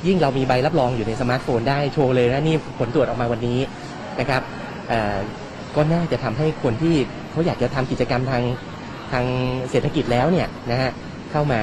[0.07, 3.59] ยิ่งเรามีใบรับรองอยู่ในสมาร์ทโฟนได้โชว์เลยนะนี่ผลตรวจออกมาวันนี้
[4.19, 4.41] นะครับ
[4.89, 5.17] เออ
[5.75, 6.95] ก็น่าจะทำให้คนที่
[7.31, 8.43] เขาอยากจะทำกิจกรรมทาง
[9.11, 9.25] ทาง
[9.69, 10.91] เศรษฐกิจแล้วเนี่ยนะฮะ
[11.31, 11.61] เข้ามา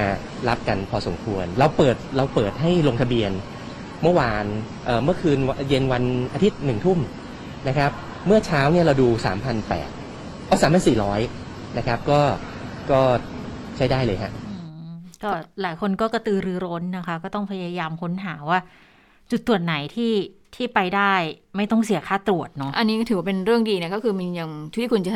[0.49, 3.31] รับกันพอสมควร เราเปิดเราเปิดให้ลงทะเบียน
[4.03, 4.45] เมื่อวาน
[4.85, 6.05] เอ่อเมื่อคืนเย็นวัน
[6.35, 6.99] อาทิตย์หนึ่งทุ่ม
[7.69, 7.91] นะครับ
[8.27, 9.09] เมื่อเช้าเนี่ยเราดู
[9.77, 10.57] 3,800เอา
[11.17, 12.21] 3,400 นะครับ ก็
[12.91, 13.01] ก็
[13.77, 14.57] ใช้ได้เลยฮะอื
[14.89, 15.31] มก็
[15.63, 18.59] หลายคนก็กระตือรือร้นนะคะ ก็ต้องพยายามค้นหาว่า
[19.31, 20.13] จุดตรวจไหนที่
[20.55, 21.13] ที่ไปได้
[21.57, 25.09] ไม่ต้องเสียค่าตรวจเนาะอันนี้ก็ถือว่าเป็นเรื่องดีนะก็คือมีอย่างที่คุณเจ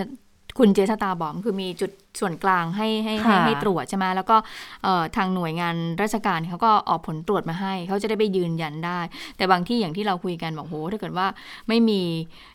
[0.58, 4.36] คุณเจษตาบอกคือมีจุดส่วนกลางให้ให้ให้ค่ะให้ตรวจใช่ไหมแล้วก็
[4.82, 9.00] เอ่อทางหน่วยงานราชการเขาก็ออกผลตรวจมาให้ เขาจะได้ไปยืนยันได้
[9.36, 11.26] แต่บางที่อย่างที่เราคุยกันบอกโหถ้าเกิดว่า
[11.68, 12.02] ไม่มี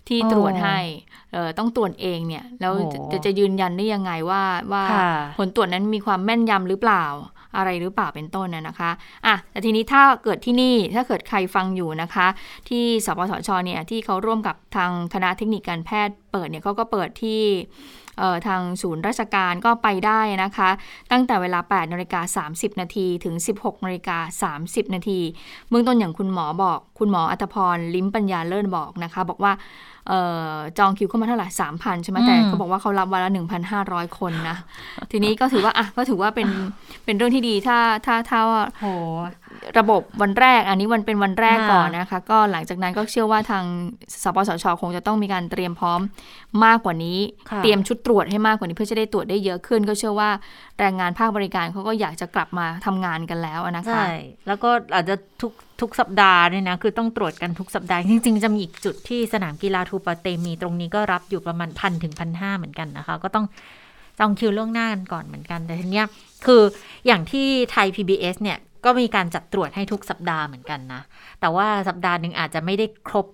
[0.07, 0.79] ที่ตรวจให้
[1.33, 7.05] เอ่อต้องตรวจเองเนี่ยแล้วโอ้จะจะจะยืนยันได้ยังไงว่าว่าค่ะผลตรวจนั้นมีความแม่นยำหรือเปล่า
[7.57, 8.91] อะไรหรือเปล่าเป็นต้นนะนะคะ
[9.25, 12.27] อะแต่ทีนี้ถ้าเกิดที่นี่ถ้าเกิดใครฟังอยู่นะคะ
[12.69, 17.41] ที่สปสชเนี่ยที่เขาร่วมกับทางคณะเทคนิคการแพทย์เปิดเนี่ยเขาก็เปิดที่
[18.47, 20.69] ทางศูนย์ราชการก็ไปได้นะคะ
[21.11, 25.19] ตั้งแต่เวลา 8นาฬิกา30 นาทีถึง 16นาฬิกา30 นาที
[25.69, 29.53] เบื้องต้นอย่างคุณหมอบอก คุณหมออัตพร ลิ้มปัญญาเลิศบอกนะคะ บอกว่า
[30.77, 33.31] จองคิวเข้ามาเท่าไหร่3,000ใช่ไหมแต่อืมเขาบอกว่าเขารับวันละ
[33.73, 34.57] 1,500คนนะ
[35.11, 36.47] ทีนี้ก็ถือว่าอะก็ถือว่าเป็น
[37.05, 38.39] เป็นเรื่องที่ดีถ้าถ้าถ้า
[38.79, 38.85] โห
[39.79, 43.63] ระบบวันแรก อันนี้วันเป็นวันแรกค่ะก่อนนะคะ ก็หลังจากนั้นก็เชื่อว่าทาง
[44.23, 45.99] สปสชคงจะต้องมีการเตรียมพร้อม
[46.65, 50.29] มากกว่านี้ค่ะเตรียมชุดตรวจให้มากกว่านี้เพื่อจะได้ตรวจได้เยอะขึ้น ก็เชื่อว่า
[50.79, 54.09] แรงงานภาคบริการเขาก็อยากจะกลับมาทำงานกันแล้วนะคะใช่
[54.47, 55.51] แล้วก็อาจจะทุก
[55.81, 63.45] ทุกสัปดาห์เนี่ยนะคือต้องตรวจกันทุกสัปดาห์ จริง ๆ จะมีอีกจุดที่สนามกีฬาทูปาเตมีตรงนี้ก็รับอยู่ประมาณพันถึงพันห้าเหมือนกันนะคะ ก็ต้อง
[64.19, 66.07] จองคิวล่วงหน้ากันก่อนเหมือนกันแต่ทีเนี้ย
[66.45, 66.61] คือ
[67.05, 71.01] อย่างที่ไทย PBS เนี่ย ก็มีการจัดตรวจให้ทุกสัปดาห์เหมือนกันนะ
[71.39, 73.25] แต่ว่าสัปดาห์หนึ่งอาจจะไม่ได้ครบ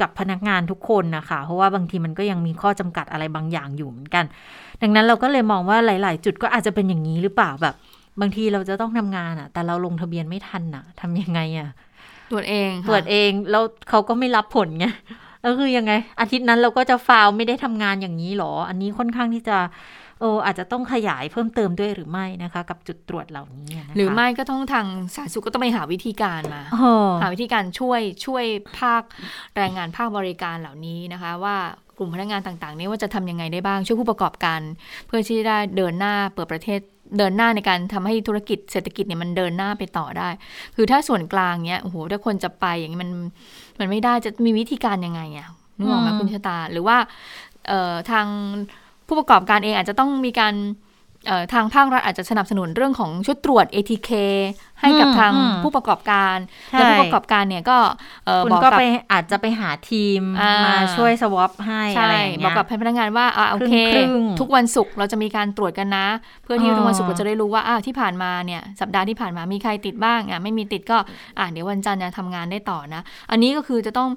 [0.00, 4.24] กับพนักงานทุกคนนะคะ เพราะว่าบางทีมันก็ยังมีข้อจำกัดอะไรบางอย่างอยู่เหมือนกัน
[4.82, 7.74] ดังนั้นเราก็เลยมองว่าหลาย ๆ จุดก็อาจจะเป็นอย่างนี้หรือเปล่าแบบ
[8.20, 11.70] บางทีเราจะต้องทำงานอะแต่เราลงทะเบียนไม่ทันอะทำยังไงอะ
[12.30, 14.86] ตรวจเองค่ะตรวจเองแล้วเขาก็ไม่รับผลไง
[15.40, 19.58] แล้วคือยังไง อาทิตย์นั้นเราก็จะฟาวไม่ได้ทำงานอย่างนี้หรอ อันนี้ค่อนข้างที่จะ
[20.20, 26.76] เอออาจจะต้องขยายเพิ่มเติมด้วยหรือไม่นะคะ กับจุดตรวจเหล่านี้นะคะหรือไม่ก็ต้องทางสาธารณสุขก็ต้องไปหาวิธีการมาเอ
[27.06, 28.44] อหาวิธีการช่วยช่วย
[28.78, 29.02] ภาค
[29.56, 31.56] แรงงานภาคบริการเหล่านี้นะคะว่า
[31.98, 34.60] กลุ่มพนักงานต่างๆนี้ว่าจะทำยังไงได้บ้างช่วยผู้ประกอบการ
[35.06, 36.80] เพื่อที่จะได้เดินหน้าเปิดประเทศ
[37.18, 40.28] เดินหน้าในการทำให้ธุรกิจเศรษฐกิจเนี่ยมันเดินหน้าไปต่อได้
[40.76, 43.10] คือถ้าส่วนกลางเนี้ยโอ้โหถ้าคนจะไปอย่างนี้มัน
[43.80, 46.96] มันไม่ได้จะมีวิธีการยังไงอะนึกออกไหมอืมคุณชะตา หรือว่า
[47.68, 48.26] เอ่อทาง
[49.08, 50.54] ผู้ประกอบการเองอาจจะต้องมีการ
[51.26, 54.10] เอ่อทางภาครัฐอาจจะสนับสนุนเรื่องของชุดตรวจ ATK
[54.80, 56.36] ให้กับอืมทางอืมผู้ประกอบการ
[56.72, 57.76] ใช่แล้วผู้ประกอบการเนี่ยก็
[58.24, 66.06] เอ่อคุณบอกก็กับไปอาจจะไปหาทีมอ่ามมาช่วยสวอปให้ใช่อะไรอย่างบเงี้อกยกับพนักงานว่าอ่าโอเคครึ่งๆทุกวันศุกร์เราจะมีการตรวจกันนะ
[66.42, 70.98] เพื่อที่อ่าทุกวันศุกร์เราจะได้รู้ว่าอ่าที่ผ่านมาเนี่ยสัปดาห์ที่ผ่านมามีใครติดบ้างอะไม่มีติดก็
[71.38, 74.08] อ่าเดี๋ยววันจันทร์จะทำงานได้ต่อนะ อันนี้ก็คือจะต้อง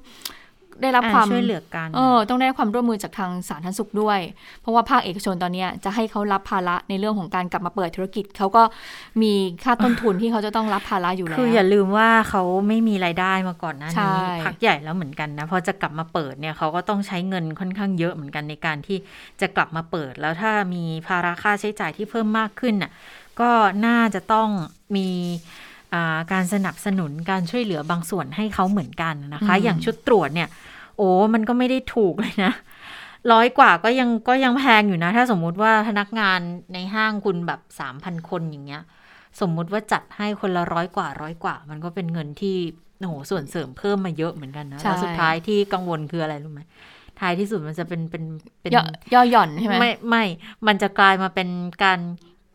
[0.80, 4.18] ได้รับอ่าความช่วยเหลือกันเออต้องได้รับความร่วมมือจากทางสาธารณสุขด้วย
[4.60, 8.62] เพราะว่าภาคเอกชนตอนเนี้ยจะให้เขารับภาระในเรื่องของการกลับมาเปิดธุรกิจเขาก็
[9.22, 9.32] มี
[9.64, 18.98] ค่าต้นทุนที่เขาจะต้องรับภาระอยู่แล้วคืออย่าลืมว่าเขาไม่มีรายได้มาก่อนหนะใช่นี้พักใหญ่แล้วเหมือนกันนะพอจะกลับมาเปิดเนี่ยเขาก็ต้องใช้เงินค่อนข้างเยอะเหมือนกันในการที่
[19.40, 22.90] จะกลับมาเปิด แล้วถ้ามีภาระค่าใช้จ่ายที่เพิ่มมากขึ้นน่ะ
[23.40, 23.50] ก็
[23.86, 24.48] น่าจะต้อง
[24.96, 25.71] มีอ่า
[26.32, 30.48] การสนับสนุนการช่วยเหลือบางส่วนให้เขาเหมือนกันนะคะ อย่างชุดตรวจเนี่ย
[30.98, 32.52] โอ้มันก็ไม่ได้ถูกเลยนะ
[33.32, 36.40] ร้อยกว่าก็ยังก็ยังแพงอยู่นะ ถ้าสมมุติว่าพนักงาน
[36.74, 38.82] ในห้างคุณแบบสามพันคนอย่างเงี้ย
[39.40, 42.56] สมมุติว่าจัดให้คนละร้อยกว่าร้อยกว่า มันก็เป็นเงินที่
[42.98, 46.60] โอ้โหส่วนเสริมเพิ่มมาเยอะเหมือนกันนะใช่แล้วสุดท้ายที่กังวลคืออะไรรู้ไหม
[47.20, 48.24] ท้ายที่สุดมันจะเป็นเป็น
[48.60, 50.24] เป็นย่อย่อหย่อนใช่ไหมไม่ไม่
[50.66, 51.48] มันจะกลายมาเป็น
[51.84, 52.00] การ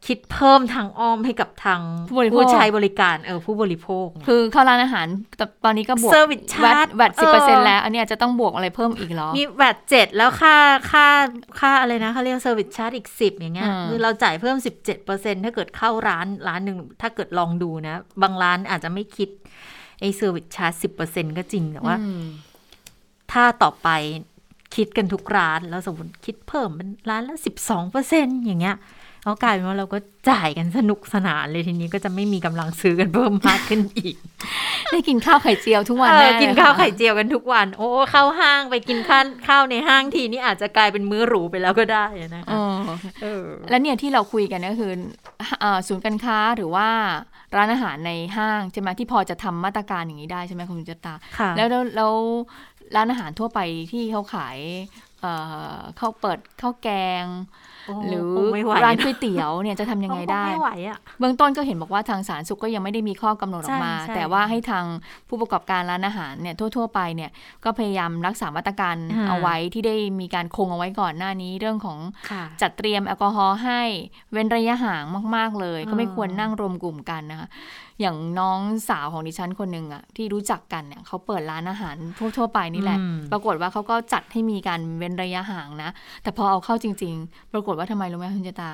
[0.05, 5.07] คิดเพิ่มทางอ้อมให้กับทางผู้บริโภคใช้บริการเออผู้บริโภคไงคือเข้าร้านอาหาร
[5.37, 10.55] แต่ตอนนี้ก็บวก Service แวด charge แวดสิบเปอร์เซ็นเออแล้ว อันนี้อาจจะต้องบวกอะไรเพิ่มอีกเหรอ มี VAT เจ็ดแล้วค่า
[10.91, 11.07] ค่า
[11.59, 19.29] ค่าอะไรนะเขาเรียก service charge อีกสิบอย่างเงี้ยอืมคือเราจ่ายเพิ่มสิบเจ็ดเปอร์เซ็นต์ถ้าเกิดเข้าร้านร้านหนึ่งถ้าเกิดลองดูนะ บางร้านอาจจะไม่คิด
[19.99, 22.23] ไอ้ service charge สิบเปอร์เซ็นต์ก็จริงแต่ว่าอืม
[23.31, 23.89] ถ้าต่อไป
[24.75, 28.77] คิดกันทุกร้านแล้วสมมติคิดเพิ่มเป็นร้านละสิบสองเปอร์เซ็นต์อย่างเงี้ย
[29.27, 29.97] แล้วกลายเป็นว่าเราก็
[30.29, 34.15] จ่ายกันสนุกสนานเลยทีนี้ก็จะไม่มีกำลังซื้อกันเพิ่มมากขึ้นอีก
[34.91, 42.53] ได้กินข้าวไข่เจียวทุกวันเอแน่อเลยกินข้าวค่ะไข่เจียวกันทุกวัน โอ้เข้าห้างไปกินข้าวข้าวในห้างทีนี่อาจจะกลายเป็นมื้อหรูไปแล้วก็ได้นะเอคะอ
[43.21, 44.91] เออแล้วเนี่ยที่เราคุยกันก็คือ
[45.59, 46.87] เอ่อศูนย์การค้าหรือว่า
[47.55, 52.13] ร้านอาหารในห้างใช่ไหมที่พอจะทำมาตรการอย่างนี้ได้ใช่ไหมคุณจุตาค่ะแล้วแล้วแล้ว
[52.95, 53.59] ร้านอาหารทั่วไป
[53.91, 54.57] ที่เขาขาย
[55.21, 55.31] เอ่
[55.75, 56.89] อข้าวเปิดข้าวแก
[57.23, 57.65] งโอ้
[58.09, 64.85] หรือคงไม่ไหวร้านก๋วยเตี๋ยวเนี่ยจะทำยังไงได้คไม่ไหวอะเบื้องต้นก็เห็นบอกว่าทางสาธารณสุขก็ยังไม่ได้มีข้อกำหนดออกมาใช่ใช่แต่ว่าให้ทาง
[65.29, 67.31] ผู้ประกอบการร้านอาหารเนี่ยทั่ว ๆ ไปเนี่ย
[67.63, 71.99] ก็พยายามรักษามาตรการอ่าเอาไว้ที่ได้มีการคงเอาไว้ก่อนหน้านี้เรื่องของ
[72.31, 73.81] ค่ะจัดเตรียมแอลกอฮอล์ให้
[74.31, 75.03] เว้นระยะห่าง
[75.35, 77.49] มาก ๆ เลย ก็ไม่อ่าควรนั่งรวมกลุ่มกันนะคะ
[78.01, 81.95] อย่างน้องสาวของดิฉันคนหนึ่งอะที่รู้จักกันเนี่ยเขาเปิดร้านอาหาร
[82.37, 85.89] ทั่วๆไปนี่แหละอืมปรากฏว่าเขาก็จัดให้มีการเว้นระยะห่างนะ
[86.23, 88.69] แต่พอเอาเข้าจริง ๆ ปรากฏว่าทำไมรู้ไหมคุณเจตา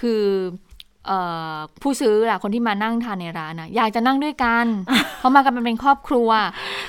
[0.00, 0.22] คือ
[1.06, 1.18] เอ่
[1.54, 4.66] อผู้ซื้อล่ะคนที่มานั่งทานในร้านนะอยากจะนั่งด้วยกัน
[5.18, 6.28] เพราะมากันเป็นครอบครัว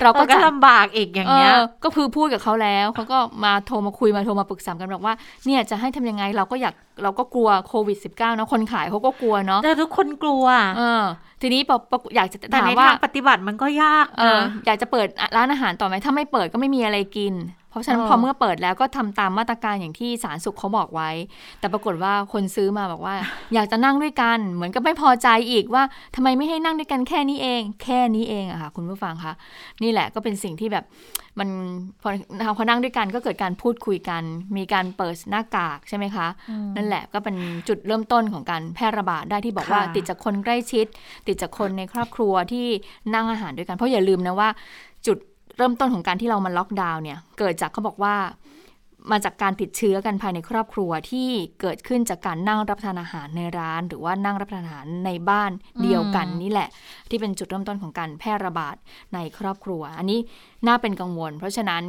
[0.02, 5.14] เราเราก็ก็จัดลำบากอีกอย่างเงี้ยออก็คือพูดกับเขาแล้วเขาก็มาโทรมาคุยมาโทรมาปรึกษากันบอกว่า
[5.46, 10.46] เนี่ยจะให้ทำยังไงเราก็อยาก เราก็กลัวโควิด -19 เนอะคนขายเขาก็กลัวเนาะแต่ทุกคนกลัว
[10.78, 11.04] เออ
[11.42, 17.36] ทีนี้ปปอยากจะแต่ถามในว่าทางปฏิบัติมันก็ยากเออนะอยากจะเปิดร้านอาหารต่อไหมถ้าไม่เปิดก็ไม่มีอะไรกิน
[17.70, 21.10] เพราะฉะนั้นเออพอเมื่อเปิดแล้วก็ทำตามมาตรการอย่างที่สาธารณสุขเขาบอกไว้
[21.60, 23.16] แต่ปรากฏว่าคนซื้อมาบอกว่า
[23.54, 25.84] อยากจะนั่งด้วยกัน เหมือนกับไม่พอใจอีกว่า
[26.16, 29.34] ทำไมไม่ให้นั่งด้วยกันแค่นี้เอง แค่นี้เองอะค่ะคุณผู้ฟังคะ
[29.84, 30.86] นี่แหละก็เป็นสิ่งที่แบบ
[31.40, 31.50] มัน
[32.02, 32.10] พอ
[32.58, 34.24] พอนั่งด้วยกันก็เกิดการพูดคุยกัน
[34.58, 36.28] มีการเปิดหน้ากากใช่ไหมคะ
[36.76, 37.36] นั่นแหละก็เป็น
[37.68, 40.86] จุดเริ่มต้นของการแพร่ระบาดได้ที่บอกว่าค่ะติดจากคนใกล้ชิด
[41.28, 42.68] ติดจากคนในครอบครัวที่
[43.14, 44.50] นั่งอาหารด้วยกัน เพราะอย่าลืมนะว่า
[45.08, 45.18] จุด
[45.58, 48.16] เริ่มต้นของการที่เรามาล็อกดาวน์เนี่ยเกิดจากเขาบอกว่า
[49.12, 51.30] มาจากการติดเชื้อกันภายในครอบครัวที่
[51.62, 55.52] เกิดขึ้นจากการนั่งรับประทานอาหารในร้าน หรือว่านั่งรับประทานอาหารในบ้าน
[55.84, 56.70] เดียวกันนี่แหละ
[57.10, 58.76] ที่เป็นจุดเริ่มต้นของการแพร่ระบาด
[59.14, 60.20] ในครอบครัว อันนี้
[60.68, 61.84] น่าเป็นกังวล เพราะฉะนั้น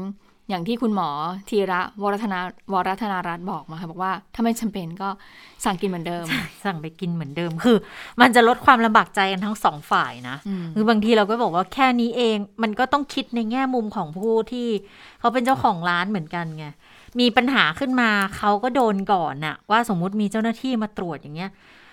[0.49, 1.09] อย่างที่คุณหมอ
[1.49, 2.39] ธีระวรธนา
[2.73, 5.09] วรธนารัตน์บอกมาค่ะบอกว่าถ้าไม่จำเป็นก็
[5.65, 6.25] สั่งกินเหมือนเดิม
[6.65, 7.77] สั่งไปกินเหมือนเดิมคือ
[8.21, 14.69] มันจะลดความลำบากใจกันทั้งสองฝ่ายนะอืมคือบางทีเราก็บอกว่าแค่นี้เอง มันก็ต้องคิดในแง่มุมของผู้ที่
[15.21, 16.67] เขาเป็นเจ้าของร้านเหมือนกันไง
[17.21, 21.51] มีปัญหาขึ้นมาเขาก็โดนก่อนน่ะ ว่าสมมุติมีเจ้าหน้าที่มาตรวจอย่างเงี้ย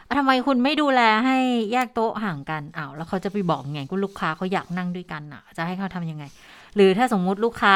[0.07, 1.37] อะทำไมคุณไม่ดูแลให้
[1.71, 6.23] แยกโต๊ะห่างกันอ้าวแล้วเขาจะไปบอกไงคุณลูกค้าเขาอยากนั่งด้วยกันน่ะ จะให้เขาทำยังไง
[6.75, 7.75] หรือถ้าสมมุติลูกค้า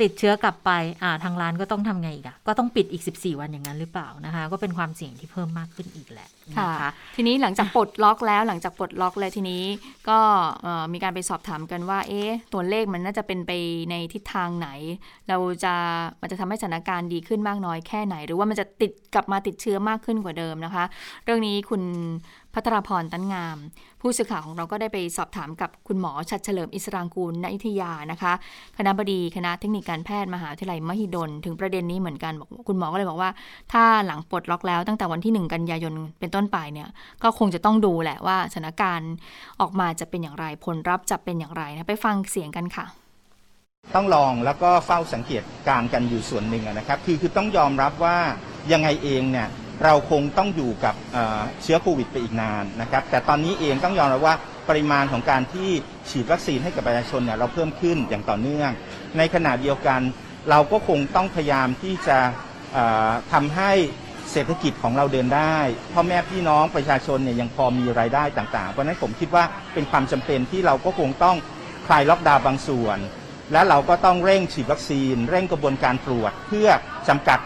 [0.00, 0.70] ติดเชื้อกลับไป
[1.02, 9.62] อ่าทางร้านก็ต้องทำไงอีกอะก็ต้องปิดอีก 14 วันอย่างนั้นหรือเปล่านะคะ ก็เป็นความเสี่ยงที่เพิ่มมากขึ้นอีกแหละนะคะทีนี้หลังจากปลดล็อกแล้วหลังจากปลดล็อกแล้วทีนี้
[10.08, 10.18] ก็
[10.62, 13.52] เอ่อมีการไปสอบถามกันว่า เอ๊ะตัวเลขมันน่าจะเป็นไป
[13.90, 14.68] ในทิศทางไหน
[15.28, 15.74] เราจะ
[16.20, 20.84] มันจะทำให้สถานการณ์ดีขึ้นมากน้อยแค่ไหน หรือว่ามันจะติดกลับมาติดเชื้อมากขึ้นกว่าเดิมนะคะ
[21.24, 21.82] เรื่องนี้คุณ
[22.54, 23.56] พัทรพรตันงาม
[24.00, 28.32] ผู้สื่อข่าวของเราก็ได้ไปสอบถามกับคุณหมอชัดเฉลิมอิสรางกูลณอยุธยานะคะ
[28.78, 33.30] คณะบดีคณะเทคนิคการแพทย์มหาวิทยาลัยมหิดล ถึงประเด็นนี้เหมือนกันบอกคุณหมอก็เลยบอกว่า
[33.72, 36.88] ถ้าหลังปลดล็อกแล้วตั้งแต่วันที่ 1 กันยายนเป็นต้นไปเนี่ย
[37.22, 39.12] ก็คงจะต้องดูแหละว่าสถานการณ์
[39.60, 42.86] ออกมาจะเป็นอย่างไรผลลัพธ์จะเป็นอย่างไรนะไปฟังเสียงกันค่ะ
[43.94, 48.16] ต้องลองแล้วก็เฝ้าสังเกตการกันอยู่ส่วนหนึ่งนะครับ คือคือต้องยอมรับว่า
[48.72, 49.48] ยังไงเองเนี่ย
[49.84, 50.94] เราคงต้องอยู่กับ
[51.62, 54.34] เชื้อโควิดไปอีกนานนะครับแต่ตอนนี้เองต้องยอมรับว่า
[54.68, 55.70] ปริมาณของการที่
[56.10, 58.70] ฉีดวัคซีนให้กับประชาชนเนี่ยเราเพิ่มขึ้นอย่างต่อเนื่อง
[59.18, 60.00] ในขณะเดียวกัน
[60.50, 62.18] เราก็คงต้องพยายามที่จะ
[62.72, 63.72] เอ่อทำให้
[64.32, 65.56] เศรษฐกิจของเราเดินได้
[65.92, 71.36] พ่อแม่พี่น้องประชาชนเนี่ยยังพอมีรายได้ต่างๆ เพราะนั้นผมคิดว่าเป็นความจำเป็นที่เราก็คงต้อง
[71.86, 72.98] คลายล็อกดาวน์บางส่วน
[73.52, 76.68] และเราก็ต้องเร่งฉีดวัคซีน เร่งกระบวนการตรวจเพื่อ
[77.08, 77.38] จำกัด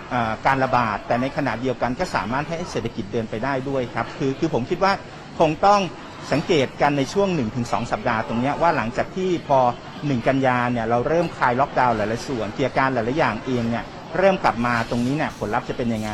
[0.46, 4.92] การระบาด แต่ในขณะเดียวกันก็สามารถให้เศรษฐกิจเดินไปได้ด้วยครับคือคือผมคิดว่า
[5.38, 5.80] คงต้อง
[6.32, 7.28] สังเกตกันในช่วง
[7.60, 9.58] 1-2 สัปดาห์ตรงนี้ว่าหลังจากที่พอ
[9.94, 13.84] 1 กันยาเนี่ยเราเริ่มคลายล็อกดาวน์หลายๆส่วนเกิจการหลายๆอย่างเองเนี่ย
[14.18, 16.10] เริ่มกลับมาตรงนี้เนี่ยผลลัพธ์จะเป็นยังไง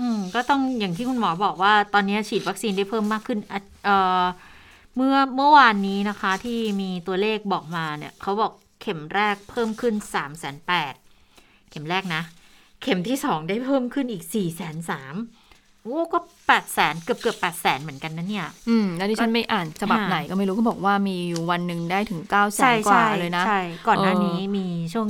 [0.00, 3.38] อืมก็ต้องอย่างที่คุณหมอบอกว่าตอนนี้ฉีดวัคซีนได้เพิ่มมากขึ้น
[3.84, 4.24] เอ่อ
[4.96, 10.94] เมื่อเมื่อวานนี้นะคะที่มีตัวเลขบอกมาเนี่ยเขาบอก เข็มแรกเพิ่มขึ้น3ามแสนแปด
[11.70, 12.22] เข็มแรกนะ
[12.82, 15.14] เข็มที่สองได้เพิ่มขึ้นอีก4ี่แสนสาม
[15.82, 25.06] โอ้ก็แปดแสนเกือบเกือบแปดแสนเหมือนกันนะเนี่ย อืม แล้วดิฉันไม่อ่านฉบับค่ะไหนก็ไม่รู้ก็บอกว่ามีอยู่วันหนึ่งได้ถึง9ก้าแสใช่นกว่าใช่เลยนะ ใช่ ก่อนหน้าเออนี้มีช่วง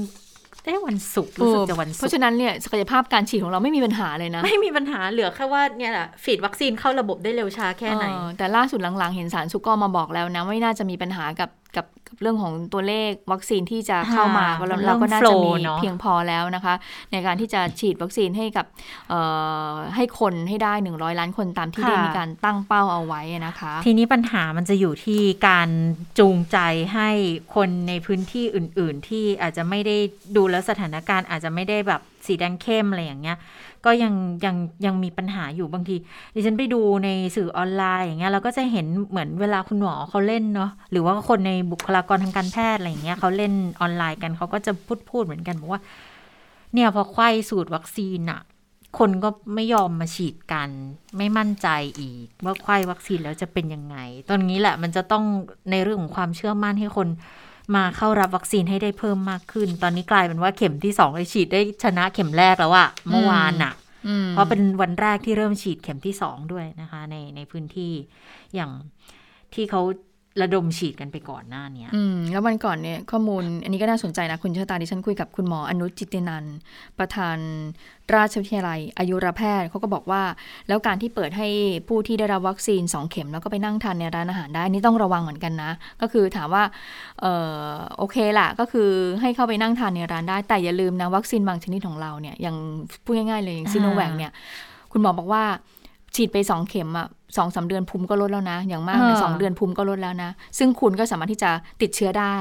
[0.64, 16.74] เอ้วันศุกร์รู้สึกจะวันเพศุกราะร์ฉะนั้นเนี่ยศักยภาพการฉีดของเราไม่มีปัญหาเลยนะ ไม่มีปัญหาเหลือแค่ว่าเนี่ยแหละฉีดวัคซีนเข้าระบบได้เร็วช้าแค่ไหนเออแต่ล่าสุดหลังๆ เห็นสารสุกก็มาบอกแล้วนะไม่น่าจะมีปัญหากับกับ กับเรื่องของตัวเลขวัคซีนที่จะเข้ามาค่ะเรามันเราก็น่าเริ่จะมมี flow เนอะเพียงพอแล้วนะคะ
[17.12, 18.66] ในการที่จะฉีดวัคซีนให้กับ
[19.08, 19.20] เอ่
[19.68, 25.68] อให้คนให้ได้ 100 ล้านคนตามที่ได้มีการตั้งเป้าเอาไว้นะคะ ทีนี้ปัญหามันจะอยู่ที่การ
[26.18, 26.58] จูงใจ
[26.94, 27.10] ให้
[27.54, 29.96] คนในพื้นที่อื่น ๆ ที่อาจจะไม่ได้
[30.36, 33.38] ดูแล้วสถานการณ์อาจจะไม่ได้แบบสีแดงเข้มอะไรอย่างเงี้ย
[33.86, 35.96] ก็ยังยังยังมีปัญหาอยู่บางที
[36.34, 45.82] ดิฉันไปดูในสื่อออนไลน์อย่างเงี้ยเราก็จะเห็นเหมือนเวลาคุณหมอเขาเล่นเนาะหรือว่าคนในบุคลากรทางการแพทย์อะไรอย่างเงี้ยเขาเล่นออนไลน์กันเขาก็จะพูดพูดเหมือนกันบอกว่า
[46.74, 48.40] เนี่ยพอไข้สูตรวัคซีนอะ
[48.98, 50.70] คนก็ไม่ยอมมาฉีดกัน
[51.18, 51.68] ไม่มั่นใจ
[52.00, 53.96] อีก ว่าไข้วัคซีนแล้วจะเป็นยังไง
[54.28, 55.24] ตอนนี้แหละมันจะต้อง
[55.70, 57.08] ในเรื่องของความเชื่อมั่นให้คน
[57.76, 63.72] มาเข้ารับวัคซีนให้ได้เพิ่มมากขึ้น ตอนนี้กลายเป็นว่าเข็มที่สองเลยฉีดได้ชนะเข็มแรกแล้วอะเมื่อวานอะ
[64.08, 67.92] อืมเพราะเป็นวันแรกที่เริ่มฉีดเข็มที่สองด้วยนะคะ ในในพื้นที่
[68.54, 68.70] อย่าง
[69.54, 69.82] ที่เขา
[70.42, 76.56] ระดมฉีดกันไปก่อนหน้านี้อืมแล้ววันก่อนเนี่ยข้อมูลอันนี้ก็น่าสนใจนะคุณชอตาดิฉันคุยกับคุณหมออนุจิตินันท์
[76.98, 77.38] ประธาน
[78.14, 80.22] ราชวิทยาลัย อายุรแพทย์เขาก็บอกว่า
[80.68, 81.48] แล้วการที่เปิดให้
[81.88, 86.64] ผู้ที่ได้รับวัคซีน 2 เข็ม แล้วก็ไปนั่งทานในร้านอาหารได้นี่ต้องระวังเหมือนกันนะ ก็คือถามว่า
[87.20, 87.26] เอ
[87.70, 92.56] อโอเคล่ะก็คือให้เข้าไปนั่งทานในร้านได้แต่อย่าลืมนะวัคซีนบางชนิดของเราเนี่ยอย่าง
[93.04, 94.32] พูดง่ายๆเลยอย่างซีโนแวคเนี่ย
[94.92, 95.44] คุณหมอบอกว่า
[96.14, 101.50] ฉีดไปสองเข็มอะสองสาเดือนภูมิก็ลดแล้วนะ อย่างมากเนี่ยอ่าสองเดือนภูมิก็ลดแล้วนะ ซึ่งคุณก็สามารถที่จะ
[101.82, 102.36] ติดเชื้อได้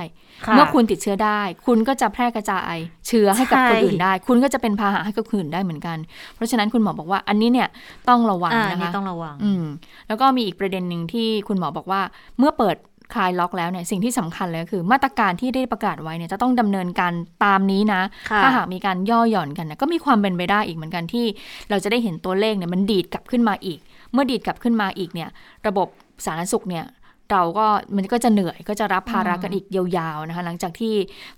[0.46, 2.78] ค่ะเมื่อคุณติดเชื้อได้ คุณก็จะแพร่กระจาย
[3.08, 5.98] เชื้อให้กับใช่คนอื่นได้ คุณก็จะเป็นพาหะให้กับคนอื่นได้เหมือนกัน
[6.36, 7.68] เพราะฉะนั้นคุณหมอบอกว่าอันนี้เนี่ย
[8.10, 9.66] ต้องระวังอ่านะนี่คะต้องระวัง อืม
[10.08, 12.02] แล้วก็มีอีกประเด็นหนึ่งที่คุณหมอบอกว่า
[12.40, 12.76] เมื่อเปิด
[13.14, 21.26] คลายล็อกแล้วเนี่ยสิ่งที่สำคัญเลยก็คือ มาตรการที่ได้ประกาศไว้เนี่ยจะต้องดำเนินการตามนี้นะค่ะถ้าหากมีการย่อหย่อนกันนะก็มีความเป็นไปได้อีกเหมือนกันที่
[21.70, 23.80] เราจะได้เห็นตัวเลขเนี่ยมันดีดกลับขึ้นมาอีก
[24.14, 25.30] เมื่อดีดกลับขึ้นมาอีกเนี่ย
[25.68, 25.88] ระบบ
[26.26, 26.86] สาธารณสุขเนี่ย
[27.32, 30.96] เราก็มันก็จะเหนื่อยก็จะรับภาระกันอีกยาวๆนะคะหลังจากที่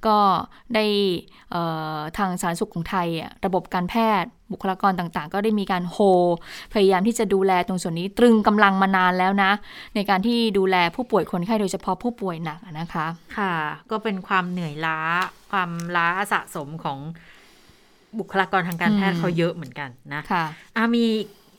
[0.08, 0.17] ก็
[0.75, 0.86] ได้
[1.51, 1.63] เอ่
[1.95, 5.97] อทางสาธารณสุขของไทยอะระบบการแพทย์ บุคลากรต่างๆ ก็ได้มีการโฮ
[6.73, 9.51] พยายามที่จะดูแลตรงส่วนนี้ตรึงกำลังมานานแล้วนะ
[9.95, 13.07] ในการที่ดูแลผู้ป่วยคนไข้โดยเฉพาะผู้ป่วยหนักนะคะ
[13.38, 13.53] ค่ะ
[13.91, 14.99] ก็เป็นความเหนื่อยล้า
[15.51, 16.99] ความล้าสะสมของ
[18.19, 21.05] บุคลากรทางการแพทย์เขาเยอะเหมือนกันนะค่ะะมี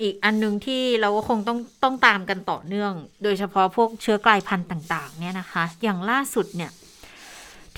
[0.03, 6.71] อีกอันนึงที่เราก็คงต้องต้องตามกันต่อเนื่อง โดยเฉพาะพวกเชื้อกลายพันธุ์ต่าง ๆ เนี่ยนะคะ อย่างล่าสุดเนี่ย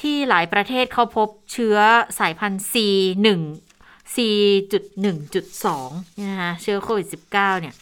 [0.00, 1.76] ที่หลายประเทศเขาพบเชื้อ
[2.18, 3.26] สายพันธุ์ C1
[4.16, 7.74] 4.1.2เนี่ยนะคะเชื้อโควิด -19 เนี่ย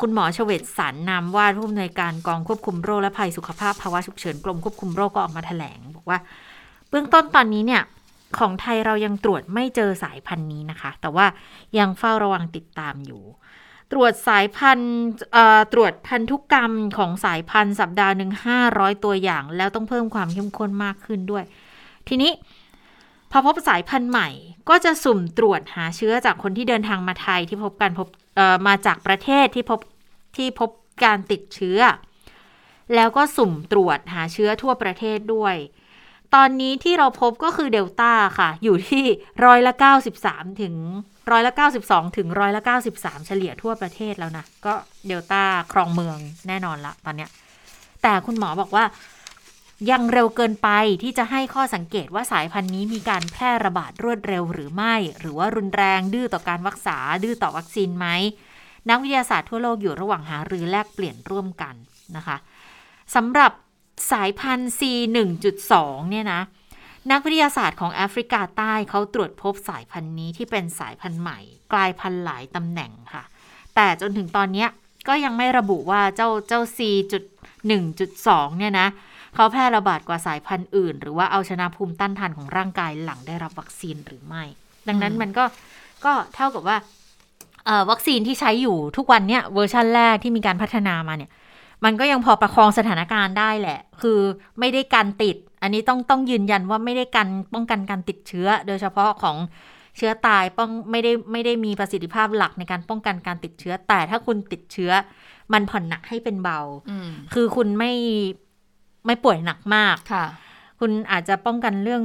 [0.00, 6.18] คุณหมอชเวศสันนามว่าผู้อำนวยการกองควบคุมโรคและภัยสุขภาพภาวะฉุกเฉินกรมควบคุมโรคก็ออกมาถแถลง บอกว่า
[6.88, 7.82] เบื้องต้นตอนนี้เนี่ย
[8.38, 11.26] ของไทยเรายังตรวจไม่เจอสายพันธุ์นี้นะคะ แต่ว่า
[11.78, 13.22] ยังเฝ้าระวังติดตามอยู่
[13.92, 14.96] ตรวจสายพันธุ์
[15.72, 21.44] ตรวจพันธุกกรรมของสายพันธุ์สัปดาห์หนึ่งห้าร้อยตัวอย่าง แล้วต้องเพิ่มความเข้มข้นมากขึ้นด้วย
[22.08, 22.30] ทีนี้
[23.30, 24.28] พอพบสายพันธุ์ใหม่
[24.68, 29.80] ก็จะสุ่มตรวจหาเชื้อจากคนที่เดินทางมาไทยที่พบการพบเอ่อมาจากประเทศที่พบ
[30.36, 30.70] ที่พบ
[31.04, 31.78] การติดเชื้อ
[32.94, 35.54] แล้วก็สุ่มตรวจหาเชื้อทั่วประเทศด้วย
[36.34, 39.04] ตอนนี้ที่เราพบก็คือเดลต้าค่ะ อยู่ที่
[39.44, 39.72] ร้อยละ
[40.16, 40.74] 93 ถึง
[41.30, 41.52] ร้อยละ
[41.84, 42.62] 92 ถึงร้อยละ
[42.94, 44.74] 93 เฉลี่ยทั่วประเทศแล้วนะ ก็
[45.06, 47.30] เดลต้าครองเมืองแน่นอนละตอนเนี้ย
[48.02, 48.84] แต่คุณหมอบอกว่า
[49.90, 50.68] ยังเร็วเกินไป
[51.02, 58.06] ที่จะให้ข้อสังเกตว่าสายพันธุ์นี้มีการแพร่ระบาดรวดเร็วหรือไม่ หรือว่ารุนแรงดื้อต่อการรักษา ดื้อต่อวัคซีนไหม
[58.88, 61.74] นักวิทยาศาสตร์ทั่วโลกอยู่ระหว่างหารือแลกเปลี่ยนร่วมกัน
[62.16, 62.36] นะคะ
[63.14, 63.52] สำหรับ
[64.12, 64.80] สายพันธุ์ C
[65.46, 66.40] 1.2 เนี่ยนะ
[67.10, 71.38] นักวิทยาศาสตร์ของแอฟริกาใต้เขาตรวจพบสายพันธุ์นี้ที่เป็นสายพันธุ์ใหม่
[71.72, 73.24] กลายพันธุ์หลายตำแหน่งค่ะ
[73.74, 74.66] แต่จนถึงตอนนี้
[75.08, 76.78] ก็ยังไม่ระบุว่าเจ้าเจ้า C
[77.12, 77.24] จุด
[77.92, 78.88] 1.2 เนี่ยนะ
[79.36, 84.42] เขาแพร่ระบาดกว่าสายพันธุ์อื่น หรือว่าเอาชนะภูมิต้านทานของร่างกายหลังได้รับวัคซีนหรือไม่
[84.88, 85.44] ดังนั้นมันก็
[86.04, 86.76] ก็เท่ากับว่า
[87.64, 91.30] เอ่อวัคซีนที่ใช้อยู่ทุกวันเนี้ยเวอร์ชันแรกที่มีการพัฒนามาเนี่ย
[91.84, 94.18] มันก็ยังพอประคองสถานการณ์ได้แหละ คือ
[94.60, 99.36] ไม่ได้การติด อันนี้ต้องต้องยืนยันว่าไม่ได้การป้องกันการติดเชื้อ โดยเฉพาะของ
[99.96, 104.92] เชื้อตายป้องไม่ได้ไม่ได้มีประสิทธิภาพหลักในการป้องกันการติดเชื้อ แต่ถ้าคุณติดเชื้อ
[105.52, 107.92] มันผ่อนหนักให้เป็นเบาอืมคือคุณไม่
[109.06, 110.26] ไม่ป่วยหนักมากค่ะ
[110.80, 112.02] คุณอาจจะป้องกันเรื่อง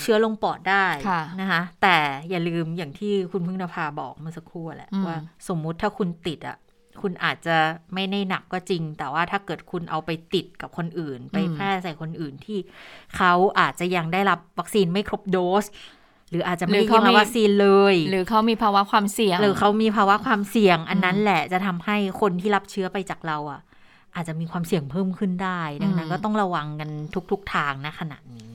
[0.00, 1.96] เชื้อลงปอดได้ค่ะนะคะแต่
[2.30, 6.58] อย่าลืมอย่างที่คุณพึ่งนภาบอกเมื่อสักครู่แหละอืมว่าสมมุติถ้าคุณติดอะ
[7.02, 7.56] คุณอาจจะ
[7.94, 12.58] ไม่ได้หนักก็จริง แต่ว่าถ้าเกิดคุณเอาไปติดกับคนอื่น ไปแพร่ใส่คนอื่นที่
[13.16, 15.64] เขาอาจจะยังได้รับวัคซีนไม่ครบโดส
[16.30, 23.60] หรืออาจจะไม่ได้ยิงวัคซีนเลย หรือเขามีภาวะความเสี่ยง หรือเขามีภาวะความเสี่ยง อันนั้นแหละจะทำให้คนที่รับเชื้อไปจากเราอะ
[24.18, 26.90] อาจจะมีความเสี่ยงเพิ่มขึ้นได้ ดังนั้นอืมก็ต้องระวังกัน
[27.30, 28.52] ทุก ๆ ทางนะขณะนี้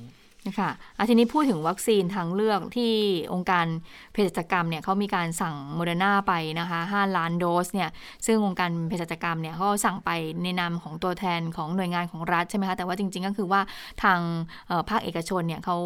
[0.47, 2.91] นะคะอาทีนี้พูดถึงวัคซีนทางเลือกที่
[3.33, 3.65] องค์การ
[4.11, 7.89] เภสัชกรรมเนี่ยเขามีการสั่งโมเดอร์นาไปนะคะ5ล้านโดสเนี่ย
[8.25, 10.09] ซึ่งองค์การเภสัชกรรมเนี่ยเขาสั่งไป
[10.43, 13.61] ในนามของตัวแทนของหน่วยงานของรัฐใช่ไหมคะ แต่ว่าจริง ๆ ก็คือว่า
[14.03, 14.19] ทาง
[14.67, 15.77] เอ่อภาคเอกชนเนี่ยเขา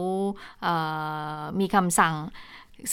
[0.61, 0.73] เอ่
[1.37, 2.15] อมีคำสั่ง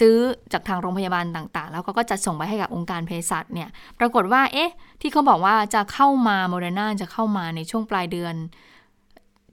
[0.01, 0.15] ซื้อ
[0.53, 3.69] จากทางโรงพยาบาลต่างๆ แล้วก็จัดส่งไปให้กับองค์การเภสัชเนี่ย
[3.99, 8.37] ปรากฏว่า เอ๊ะ ที่เขาบอกว่าจะเข้ามาโมเดอร์นาจะเข้ามาในช่วงปลายเดือน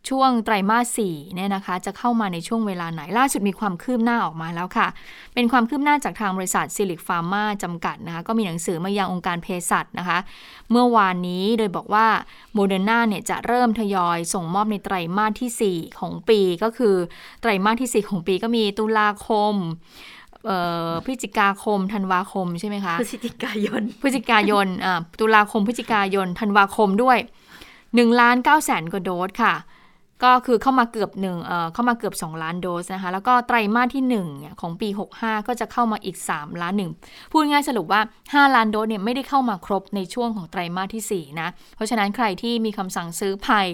[0.09, 4.87] ช่วงไตรมาสสี่เนี่ยนะคะ จะเข้ามาในช่วงเวลาไหน ล่าสุดมีความคืบหน้าออกมาแล้วค่ะ
[5.33, 10.19] เป็นความคืบหน้าจากทางบริษัทซิลลิคฟาร์มาจำกัดนะคะ ก็มีหนังสือมายังองค์การเภสัชนะคะ
[10.71, 12.07] เมื่อวานนี้โดยบอกว่า
[12.53, 16.95] โมเดอร์นาเนี่ยจะเริ่มทยอยส่งมอบในไตรมาสทีสี่4 ของปี ก็คือ
[17.41, 19.55] ไตรมาสที่ 4 ของปีก็มีตุลาคม
[21.05, 27.17] พฤศจิกาคมธันวาคมใช่ไหมคะพฤศจิกายนพฤศจิกายนอ่าตุลาคมพฤศจิกายนธันวาคมด้วย
[27.69, 29.55] 1ล้าน9แสนกว่าโดสค่ะ
[30.25, 36.91] ก็คือเข้ามาเกือบหนึ่งเอ่อเข้ามาเกือบ 2 ล้านโดสนะคะ แล้วก็ไตรมาสที่1เนี่ยของปี 65 ก็จะเข้ามาอีก 3 ล้านหนึ่ง
[37.31, 38.01] พูดง่ายสรุปว่า
[38.47, 43.67] 5 ล้านโดสเนี่ยไม่ได้เข้ามาครบในช่วงของไตรมาสที่4นะ เพราะฉะนั้นใครที่มีคำสั่งซื้อไป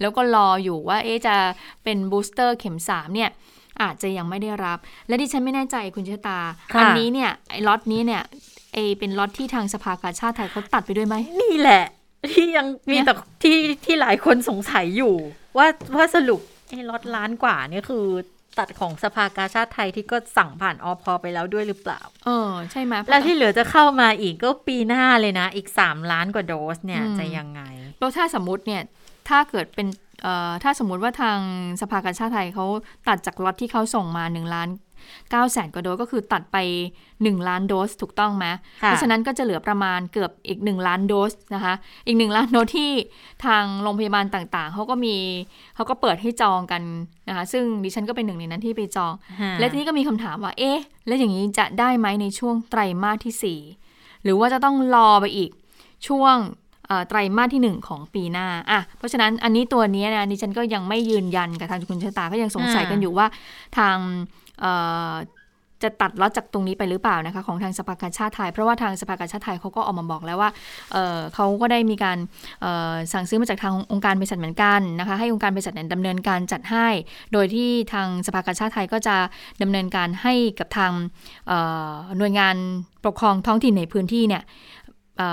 [0.00, 1.36] แล้วก็รออยู่ว่าเอ๊ะจะ
[1.84, 3.30] เป็น booster เข็ม 3 เนี่ย
[3.82, 6.38] อาจจะยังไม่ได้รับ และดิฉันไม่แน่ใจคุณชะตา
[6.74, 8.22] ค่ะอันนี้เนี่ยไอ้ล็อตนี้เนี่ย
[8.74, 11.84] เอเป็นล็อตที่ทางสภากาชาติไทยเขาตัดไปด้วยไหมนี่แหละ
[12.34, 15.14] ที่ยังมีเนี่ยแต่ที่ที่หลายคนสงสัยอยู่
[15.56, 18.06] ว่าว่าสรุปไอ้ล็อตล้านกว่านี่คือ
[18.58, 27.62] ตัดของสภากาชาติไทยที่ก็สั่งผ่านอพไปแล้วด้วยหรือเปล่า เออ ใช่ไหมแล้วที่เหลือจะเข้ามาอีกก็ปีหน้าเลยนะ อีก 3 ล้านกว่าโดสเนี่ยอืมจะยังไง
[27.98, 28.82] แล้วถ้าสมมติเนี่ย
[29.28, 30.11] ถ้าเกิดเป็นเอ่อ
[30.62, 31.38] ถ้าสมมุติว่าทาง
[31.80, 32.66] สภากาชาติไทยเขา
[33.08, 34.70] ตัดจากล็อตที่เขาส่งมา1ล้าน
[35.10, 36.56] 9แสนกว่าโดสก็คือตัดไป
[37.02, 38.46] 1 ล้านโดสถูกต้องไหม
[38.82, 41.74] ค่ะเพราะฉะนั้นก็จะเหลือประมาณเกือบอีก 1 ล้านโดสนะคะ
[42.06, 42.90] อีก 1 ล้านโดสที่
[43.44, 45.16] ทางโรงพยาบาลต่างๆเขาก็มี
[45.74, 46.82] เขาก็เปิดให้จองกัน
[47.28, 49.12] นะคะ ซึ่งดิฉันก็เป็นหนึ่งในนั้นที่ไปจอง
[49.58, 53.58] และทีนี้ก็มีคำถามว่า เอ๊ะ แล้วอย่างนี้จะได้ไหมในช่วงไตรมาสที่
[53.98, 55.50] 4 หรือว่าจะต้องรอไปอีก
[56.08, 56.61] ช่วงเอ่อ
[57.08, 63.26] ไตรมาสที่ 1 ของปีหน้าอะเพราะฉะนั้นอันนี้ตัวนี้นะดิฉันก็ยังไม่ยืนยันกับทางคุณชะตาก็ยังสงสัยกันอยู่ว่า
[63.78, 63.96] ทาง
[65.86, 70.50] จะตัดล็อตจากตรงนี้ไปหรือเปล่านะคะของทางสภากาชาติไทย เพราะว่าทางสภากาชาติไทยเขาก็ออกมาบอกแล้วว่า
[70.92, 72.18] เเขาก็ได้มีการ
[73.12, 76.86] สั่งซื้อมาจากทางองค์การเภสัชเหมือนกันนะคะให้องค์การเภสัชเนี่ยดำเนินการจัดให้
[77.32, 79.16] โดยที่ทางสภากาชาติไทยก็จะ
[79.62, 80.92] ดำเนินการให้กับทาง
[82.18, 82.56] หน่วยงาน
[83.04, 84.42] ปกครองท้องถิ่นในพื้นที่เนี่ย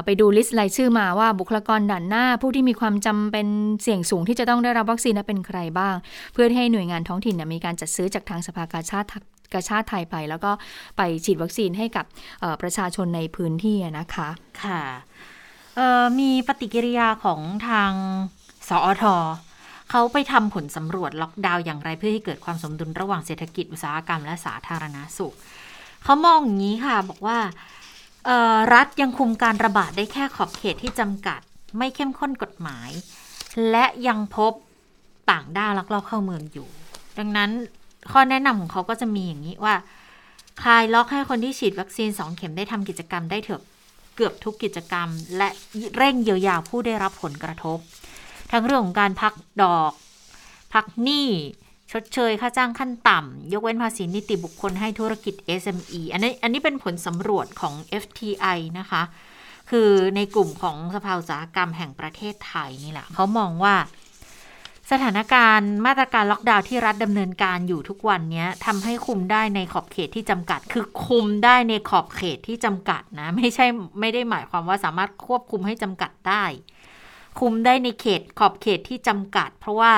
[0.05, 3.47] ไปดูลิสต์รายชื่อมาว่าบุคลากรด่านหน้า ผู้ที่มีความจำเป็น
[3.81, 5.95] เสี่ยงสูงที่จะต้องได้รับวัคซีนเป็นใครบ้าง
[6.33, 9.07] เพื่อให้หน่วยงานท้องถิ่นมีการจัดซื้อจากทางสภากาชาติ
[9.53, 10.51] กาชาติไทยไป แล้วก็
[10.97, 12.05] ไปฉีดวัคซีนให้กับ
[12.61, 14.29] ประชาชนในพื้นที่นะคะ
[14.63, 14.81] ค่ะ
[16.19, 17.91] มีปฏิกิริยาของทาง
[18.69, 19.05] สอท
[19.89, 25.33] เขาไปทำผลสำรวจล็อกดาวน์อย่างไรเพื่อให้เกิดความสมดุลระหว่างเศรษฐกิจอุตสาหกรรมและสาธารณาสุข
[26.03, 27.37] เขามองอย่างนี้ค่ะบอกว่า
[28.73, 31.39] รัฐยังคุมการระบาดได้แค่ขอบเขตที่จำกัด
[31.77, 32.89] ไม่เข้มข้นกฎหมาย
[33.69, 34.53] และยังพบ
[35.29, 36.67] ต่างด้าวลักลอบเข้าเมืองอยู่
[37.19, 37.49] ดังนั้น
[38.11, 39.75] ข้อแนะนำของเขาก็จะมีอย่างนี้ว่า
[40.61, 43.61] คลายล็อกให้คนที่ฉีดวัคซีน 2 เข็มได้ทำกิจกรรมได้เถอะ
[44.15, 45.07] เกือบทุกกิจกรรม
[45.37, 45.49] และ
[45.97, 47.77] เร่งเยียวยาผู้ได้รับผลกระทบ
[48.51, 49.91] ทั้งเรื่องของการพักดอก
[50.73, 51.27] พักหนี้
[51.91, 59.01] ชดเชยค่าจ้างขั้นต่ำ ยกเว้นภาษีนิติบุคคลให้ธุรกิจ SME อันนี้อันนี้เป็นผลสำรวจของ FTI นะคะ
[59.69, 63.75] คือในกลุ่มของสภาอุตสาหกรรมแห่งประเทศไทยนี่แหละเขามองว่า
[64.91, 73.65] สถานการณ์มาตรการล็อกดาวน์ที่รัฐดำเนินการอยู่ทุกวันนี้ทำให้คุมได้ในขอบเขตที่จำกัด คือคุมได้ในขอบเขตที่จำกัดนะ ไม่ใช่
[73.99, 76.43] ไม่ได้หมายความว่าสามารถควบคุมให้จำกัดได้
[77.39, 79.93] คุมได้ในเขตขอบเขตที่จำกัด เพราะว่า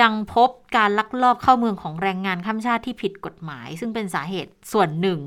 [0.00, 5.20] ยังพบการลักลอบเข้าเมืองของแรงงานข้ามชาติที่ผิดกฎหมาย ซึ่งเป็นสาเหตุส่วนหนึ่ง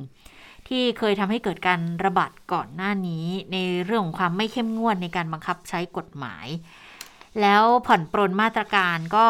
[0.67, 6.47] ที่เคยทำให้เกิดการระบาดก่อนหน้านี้ ในเรื่องของความไม่เข้มงวดในการบังคับใช้กฎหมาย
[7.41, 9.27] แล้วผ่อนปรนมาตรการก็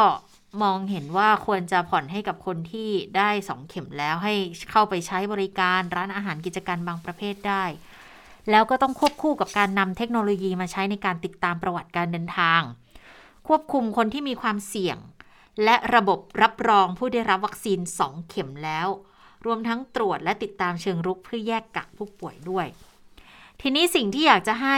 [0.63, 4.33] มองเห็นว่าควรจะผ่อนให้กับคนที่ได้สองเข็มแล้วให้
[4.71, 7.63] เข้าไปใช้บริการร้านอาหารกิจการบางประเภทได้
[8.51, 12.61] แล้วก็ต้องควบคู่กับการนำเทคโนโลยีมาใช้ในการติดตามประวัติการเดินทาง
[13.47, 14.97] ควบคุมคนที่มีความเสี่ยง
[15.63, 18.87] และระบบรับรองผู้ได้รับวัคซีน 2 เข็มแล้ว
[19.45, 22.67] รวมทั้งตรวจและติดตามเชิงรุกเพื่อแยกกักผู้ป่วยด้วย
[23.61, 24.77] ทีนี้สิ่งที่อยากจะให้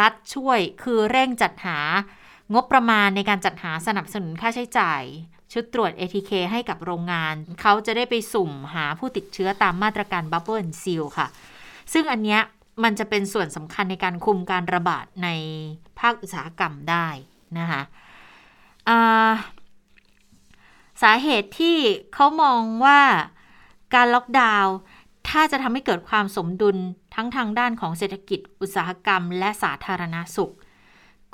[0.00, 1.78] รัฐช่วยคือเร่งจัดหา
[2.54, 5.02] งบประมาณในการจัดหาสนับสนุนค่าใช้จ่าย
[5.52, 11.26] ชุดตรวจ ATK ให้กับโรงงาน เขาจะได้ไปสุ่มหาผู้ติดเชื้อตามมาตรการ Bubble and Seal ค่ะ
[11.92, 12.40] ซึ่งอันเนี้ย
[12.84, 15.28] มันจะเป็นส่วนสำคัญในการคุมการระบาดใน
[16.00, 17.06] ภาคอุตสาหกรรมได้
[17.58, 17.82] นะคะ
[21.02, 21.76] สาเหตุที่
[22.14, 23.00] เขามองว่า
[23.94, 24.74] การล็อกดาวน์
[25.28, 26.76] ถ้าจะทำให้เกิดความสมดุล
[27.14, 30.52] ทั้งทางด้านของเศรษฐกิจ อุตสาหกรรม และสาธารณาสุข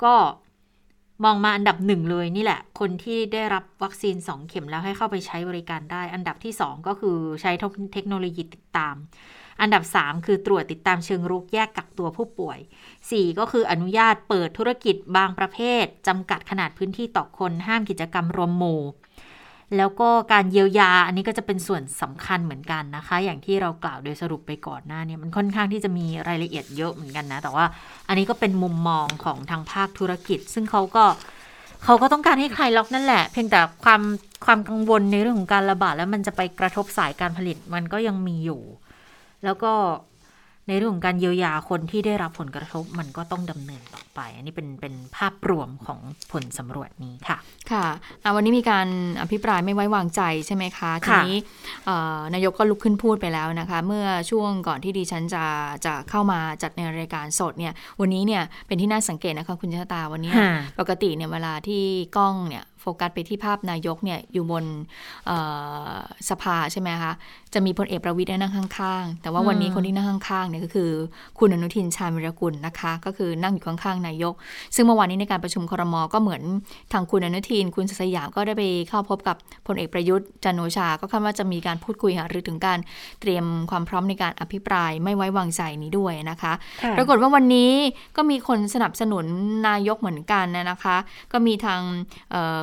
[0.03, 0.15] ก็
[1.23, 7.51] มองมาอันดับหนึ่งเลยนี่แหละ คนที่ได้รับวัคซีน 2 เข็มแล้วให้เข้าไปใช้บริการได้ อันดับที่ 2 ก็คือใช้
[7.93, 8.95] เทคโนโลยีติดตาม
[9.61, 12.59] อันดับ 3 คือตรวจติดตามเชิงรุกแยกกักตัวผู้ป่วย
[12.99, 18.81] 4 ก็คืออนุญาตเปิดธุรกิจบางประเภทจำกัดขนาดพื้นที่ต่อคนห้ามกิจกรรมรวมหมู่
[19.77, 27.65] แล้วก็การเยียวยาอันนี้ก็จะเป็นส่วนสำคัญเหมือนกันนะคะ อย่างที่เรากล่าวโดยสรุปไปก่อนหน้านี้มันค่อนข้างที่จะมีรายละเอียดเยอะเหมือนกันนะ แต่ว่า
[28.07, 31.05] อันนี้ก็เป็นมุมมองของทางภาคธุรกิจ ซึ่งเขาก็
[31.83, 34.01] เขาก็ต้องการให้ใครล็อกนั่นแหละ เพียงแต่ความ
[34.45, 38.61] ความกังวลในเรื่องของการระบาดแล้วมันจะไปกระทบสายการผลิตมันก็ยังมีอยู่
[39.43, 39.73] แล้วก็
[40.67, 45.99] ในเรื่องของการเยียวยาคนที่ได้รับผลกระทบมันก็ต้องดำเนินต่อไป อันนี้เป็นเป็นภาพรวมของ
[46.31, 47.37] ผลสำรวจนี้ค่ะ
[47.71, 47.85] ค่ะ
[48.35, 48.87] วันนี้มีการ
[49.21, 51.35] อภิปรายไม่ไว้วางใจใช่ไหมคะทีนี้
[52.33, 55.43] นายกก็ลุกขึ้นพูดไปแล้วนะคะ เมื่อช่วงก่อนที่ดิฉันจะ
[55.85, 60.33] จะเข้ามาจัดในรายการสดเนี่ยวันนี้เนี่ยเป็นที่น่าสังเกตนะคะคุณชะตาวันนี้
[60.79, 61.83] ปกติเนี่ยเวลาที่
[62.17, 64.65] กล้องเนี่ยโฟกัสไปที่ภาพนายกเนี่ยอยู่บน
[66.29, 67.13] สภาใช่ไหมคะ
[67.53, 70.89] จะมีพลเอกประวิทย์นั่งข้างๆ แต่ว่าวันนี้คนที่นั่งข้างๆเนี่ยก็คือ
[71.39, 74.33] คุณอนุทินชาญวิรกุลนะคะ ก็คือนั่งอยู่ข้างๆนายก
[74.75, 76.41] ซึ่งเมื่อวานนี้ในการประชุมครมก็เหมือน
[76.93, 79.35] ทางคุณอนุทิน คุณสยามก็ได้ไปเข้าพบกับ
[79.67, 82.79] พลเอกประยุทธ์จันโอชา ก็คาดว่าจะมีการพูดคุยหารือถึงการ
[83.21, 86.53] เตรียมความพร้อมในการอภิปรายไม่ไว้วางใจนี้ด้วยนะคะ
[86.97, 87.71] ปรากฏว่าวันนี้
[88.17, 89.25] ก็มีคนสนับสนุน
[89.67, 90.97] นายกเหมือนกันนะคะ
[91.31, 91.81] ก็มีทาง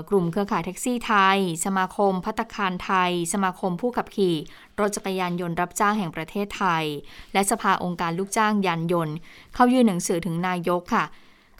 [0.09, 4.37] กลุ่มเครือข่ายแท็กซี่ไทย สมาคมพัตคารไทย สมาคมผู้ขับขี่
[4.81, 6.85] รถจักรยานยนต์รับจ้างแห่งประเทศไทย
[7.33, 9.17] และสภาองค์การลูกจ้างยานยนต์
[9.55, 11.05] เข้ายื่นหนังสือถึงนายกค่ะ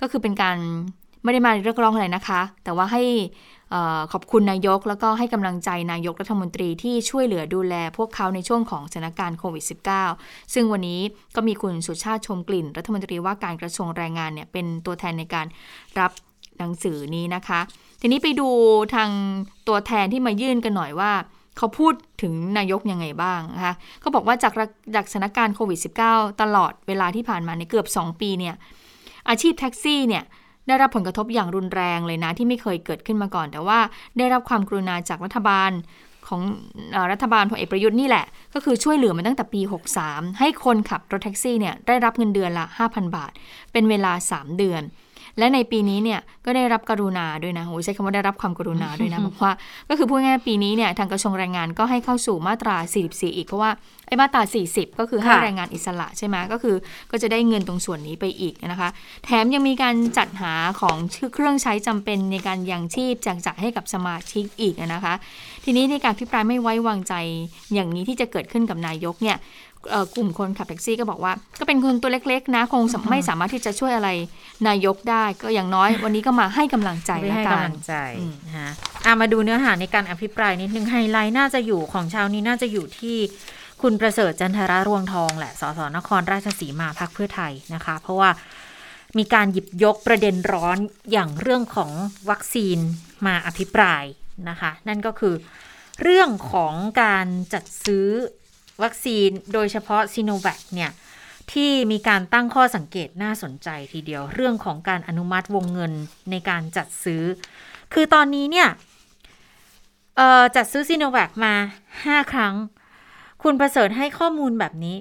[0.01, 0.57] ก็คือเป็นการ
[1.23, 3.03] ไม่ได้มาเรียกร้องอะไรนะคะ แต่ว่าให้
[4.13, 9.65] ขอบคุณนายก แล้วก็ให้กำลังใจนายกรัฐมนตรีที่ช่วยเหลือดูแลพวกเขาในช่วงของสถานการณ์โควิด
[10.09, 11.01] -19 ซึ่งวันนี้
[11.37, 15.47] ก็มีคุณสุชาติชมกลิ่น รัฐมนตรีว่าการกระทรวงแรงงานเนี่ยเป็นตัวแทนในการ
[16.01, 16.13] รับ
[16.59, 17.61] หนังสือนี้นะคะ
[18.07, 18.49] ทีนี้ไปดู
[18.95, 19.11] ทาง
[19.69, 21.13] ตัวแทนที่มายื่นกันหน่อยว่า
[21.57, 24.53] เขาพูดถึงนายกยังไงบ้างนะคะเขาบอกว่าจาก
[24.95, 25.79] จากสถานการณ์โควิด
[26.09, 28.55] -19 ตลอดเวลาที่ผ่านมาในเกือบ 2 ปีเนี่ย
[29.29, 30.25] อาชีพแท็กซี่เนี่ย
[30.67, 33.79] ได้รับผลกระทบอย่างรุนแรงเลยนะที่ไม่เคยเกิดขึ้นมาก่อน แต่ว่า
[34.19, 35.71] ได้รับความกรุณาจากรัฐบาล
[36.29, 36.41] ของ
[37.13, 38.25] รัฐบาลพลเอกประยุทธ์นี่แหละ
[38.55, 39.61] ก็คือช่วยเหลือมาตั้งแต่ปี
[40.01, 43.33] 63 ให้คนขับรถแท็กซี่เนี่ยได้รับเงินเดือนละ 5,000 บาท
[43.73, 44.83] เป็นเวลา 3 เดือน
[45.39, 49.53] และในปีนี้เนี่ยก็ได้รับกรุณาด้วยนะโอ้ใช้คำว่าได้รับความกรุณาด้วยนะเพราะว่า
[49.89, 52.77] ก็คือพูดง่ายปีนี้เนี่ยทางกระทรวงแรงงานก็ให้เข้าสู่มาตรา
[53.07, 53.71] 44 อีกเพราะว่า
[54.07, 56.77] ไอ้มาตรา 40 ก็คือให้แรงงานอิสระใช่ไหมก็คือ
[57.11, 58.89] ก็จะได้เงินตรงส่วนนี้ไปอีกนะคะ
[59.25, 60.97] แถมยังมีการจัดหาของ
[61.35, 65.15] เครื่องใช้จำเป็นในการยังชีพแจกจ่ายให้กับสมาชิกอีกนะคะ
[65.65, 67.15] ทีนี้ในการพิปรายไม่ไว้วางใจ
[67.75, 69.74] อย่างนี้ที่จะเกิดขึ้นกับนายกเนี่ยเอ่อ
[70.17, 74.09] กลุ่มคนขับแท็กซี่ก็บอกว่า ก็เป็นคนตัวเล็กๆ นะคงสำไม่สามารถที่จะช่วยอะไร
[74.69, 78.71] นายกได้ก็อย่างน้อยวันนี้ก็มาให้กำลังใจไม่ละให้กักำนลังใจอืมนะคะ
[79.05, 83.17] อะมาดูเนื้อหาในการอภิปรายนิดนึงไฮไลท์น่าจะอยู่ของเช้านี้น่าจะอยู่ที่
[83.83, 88.31] คุณประเสริฐจันทรารวงทองแหละสสนครราชสีมาพักเพื่อไทยนะคะ เพราะว่า
[89.19, 90.79] มีการหยิบยกประเด็นร้อน
[91.13, 91.91] อย่างเรื่องของ
[92.31, 92.79] วัคซีน
[93.27, 94.05] มาอภิปราย
[94.49, 95.35] นะคะ นั่นก็คือ
[96.03, 98.09] เรื่องของการจัดซื้อ
[98.83, 100.91] วัคซีนโดยเฉพาะซีโนแวคเนี่ย
[101.53, 105.93] ที่มีการตั้งข้อสังเกตน่าสนใจทีเดียวเรื่องของการอนุมัติวงเงิน
[106.31, 107.23] ในการจัดซื้อ
[107.95, 108.69] คือตอนนี้เนี่ย
[110.57, 111.55] จัดซื้อซีโนแวคมา
[111.93, 112.55] 5 ครั้ง
[113.43, 114.97] คุณประเสริฐให้ข้อมูลแบบนี้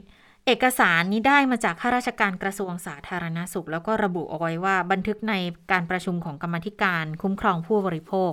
[0.46, 5.34] เอกสารนี้ได้มาจากข้าราชการกระทรวงสาธารณสุข แล้วก็ระบุเอาไว้ว่าบันทึกใน
[5.72, 8.32] การประชุมของกรรมธิการคุ้มครองผู้บริโภค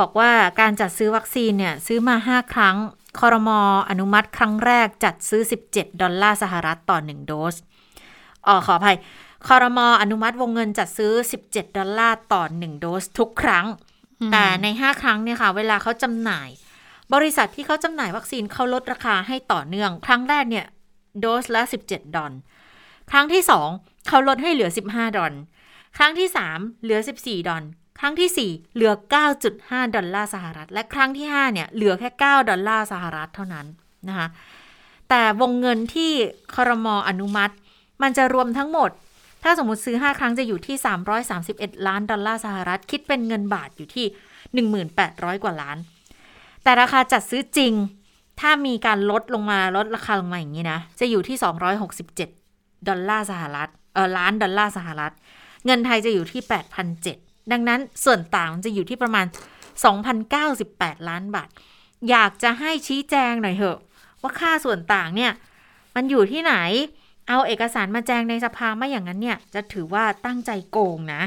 [0.00, 2.76] บอกว่าการจัดซื้อวัคซีนเนี่ยซื้อมา 5 ครั้ง
[3.20, 3.60] คอรมอ
[3.90, 5.42] อนุมัติครั้งแรกจัดซื้อ
[5.72, 7.54] 17 ดอลลาร์สหรัฐต่อ 1 โดส
[8.46, 8.96] อ๋อขออภัย
[9.48, 11.12] คอรมออนุมัติวงเงินจัดซื้อ
[11.46, 13.66] 17 ดอลลาร์ต่อ 1 โดสทุกครั้ง
[14.32, 16.48] แต่ใน 5 ครั้งเนี่ยค่ะ เวลาเขาจำหน่าย
[17.14, 20.66] บริษัทที่เขาจำหน่ายวัคซีนเขาลดราคาให้ต่อเนื่อง ครั้งแรกเนี่ย
[21.20, 22.32] โดสละ 17 ดอล
[23.10, 23.42] ครั้งที่
[23.74, 25.32] 2 เขาลดให้เหลือ 15 ดอล
[25.96, 27.64] ครั้งที่ 3 เหลือ 14 ดอล
[28.04, 28.92] ครั้งที่ 4 เหลือ
[29.44, 33.66] 9.5 ดอลลาร์สหรัฐ และครั้งที่ 5 เนี่ย เหลือแค่ 9 ดอลลาร์สหรัฐเท่านั้น
[34.08, 34.28] นะคะ
[35.08, 36.12] แต่วงเงินที่
[36.54, 37.54] คอรมออนุมัติ
[38.02, 38.90] มันจะรวมทั้งหมด
[39.42, 40.76] ถ้าสมมติซื้อ 5 ครั้งจะอยู่ที่
[41.32, 45.76] 331 ล้านดอลลาร์สหรัฐ คิดเป็นเงินบาทอยู่ที่ 1,800 กว่าล้าน
[46.62, 47.72] แต่ราคาจัดซื้อจริง
[48.40, 51.36] ถ้ามีการลดลงมาลดราคาลงมาอย่างนี้นะ จะอยู่ที่
[52.12, 55.12] 267 ดอลลาร์สหรัฐเออล้านดอลลาร์สหรัฐ
[55.66, 57.21] เงินไทยจะอยู่ที่8,007
[57.52, 59.26] ดังนั้นส่วนต่างจะอยู่ที่ประมาณ
[60.36, 61.48] 2,098 ล้านบาท
[62.10, 63.78] อยากจะให้ชี้แจงหน่อยเถอะ
[64.20, 65.32] ว่าค่าส่วนต่างเนี่ย
[65.94, 66.54] มันอยู่ที่ไหน
[67.28, 71.22] เอาเอกสารมาแจงในสภาไม่อย่างนั้นเนี่ย จะถือว่าตั้งใจโกงนะ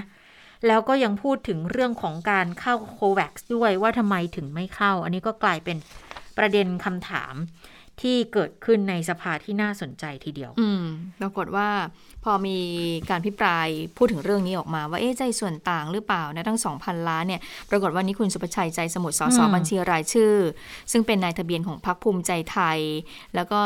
[0.67, 5.77] แล้วก็ยังพูดถึงเรื่องของการเข้าโควัคด้วยว่าทำไมถึงไม่เข้า อันนี้ก็กลายเป็น
[6.37, 7.33] ประเด็นคำถาม
[8.01, 10.83] ที่เกิดขึ้นในสภาที่น่าสนใจทีเดียว อืม
[11.21, 11.69] ปรากฏว่า
[12.23, 12.59] พอมี
[13.09, 13.67] การพิปราย
[13.97, 20.33] พูดถึงเรื่องนี้ออกมา ว่าเอ๊ะใจส่วนต่างหรือเปล่านะทั้ง2,000ล้านเนี่ยปรากฏว่านี้คุณสุประชัยใจสมุทรสสอืมบัญชีรายชื่อ
[20.91, 22.79] ซึ่งเป็นนายทะเบียนของพรรคภูมิใจไทย
[23.35, 23.61] แล้วก็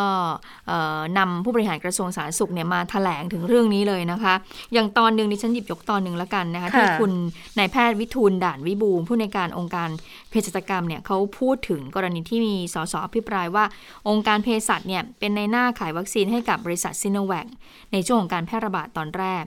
[0.67, 4.33] เอ่อนำผู้บริหารกระทรวงสาธารณสุขเนี่ยมาแถลงถึงเรื่องนี้เลยนะคะ
[4.73, 7.11] อย่างตอนหนึ่งดิฉันหยิบยกตอนหนึ่งแล้วกันนะคะค่ะที่คุณ
[7.57, 9.89] นายแพทย์วิทูลด่านวิบูลย์ผู้ในวยการองค์การ
[10.29, 13.65] เภสัชกรรมเนี่ยเขาพูดถึงกรณีที่มีสสอภิปรายว่า
[14.07, 17.47] ององค์การเภสัชเนี่ยเป็นในหน้าขายวัคซีนให้กับบริษัทซิโนแวค
[17.91, 19.43] ในช่วงของการแพร่ระบาดตอนแรก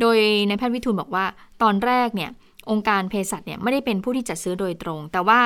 [0.00, 0.18] โดย
[0.48, 1.24] นายแพทย์วิทูลบอกว่า
[1.62, 2.30] ตอนแรกเนี่ย
[2.70, 5.40] องค์การเภสัชเนี่ยไม่ได้เป็นผู้ที่จัดซื้อโดยตรง แต่ว่า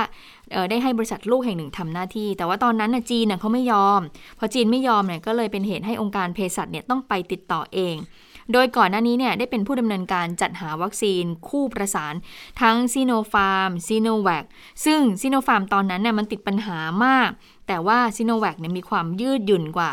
[0.71, 4.01] ได้ให้บริษัทลูกแห่งหนึ่งทำหน้าที่ แต่ว่าตอนนั้นน่ะจีนน่ะเขาไม่ยอม
[4.39, 7.97] พอจีนไม่ยอมเนี่ยก็เลยเป็นเหตุให้องค์การเภสัชเนี่ยต้องไปติดต่อเอง
[8.53, 12.15] โดยก่อนหน้านี้เนี่ยได้เป็นผู้ดำเนินการจัดหาวัคซีนคู่ประสาน
[12.61, 14.45] ทั้งซีโนฟาร์มซีโนแวค
[14.85, 17.31] ซึ่งซีโนฟาร์มตอนนั้นเนี่ยมันติดปัญหามาก
[17.67, 19.93] แต่ว่าซีโนแวคเนี่ยมีความยืดหยุ่นกว่า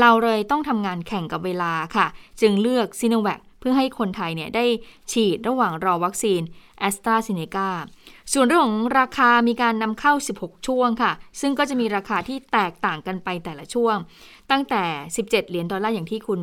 [0.00, 2.06] เราเลยต้องทำงานแข่งกับเวลาค่ะ
[2.40, 4.64] จึงเลือกซีโนแวคเพื่อให้คนไทยเนี่ยได้
[5.12, 6.40] ฉีดระหว่างรอวัคซีน
[6.80, 7.68] แอสตราเซเนกา
[8.32, 13.96] ส่วนเรื่องของราคามีการนำเข้า 16 ช่วงค่ะ ซึ่งก็จะมีราคาที่แตกต่างกันไปแต่ละช่วง
[14.50, 16.40] ตั้งแต่ 17 เหรียญดอลลาร์อย่างที่คุณ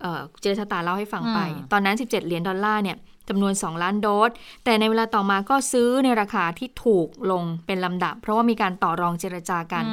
[0.00, 2.96] เอ่อเจรชาตาเล่าให้ฟังไปอืมตอนนั้น 17 เหรียญดอลลาร์เนี่ย
[3.28, 4.30] จำนวน 2 ล้านโดส
[4.64, 9.84] แต่ในเวลาต่อมาก็ซื้อในราคาที่ถูกลงเป็นลำดับ เพราะว่ามีการต่อรองเจรจากัน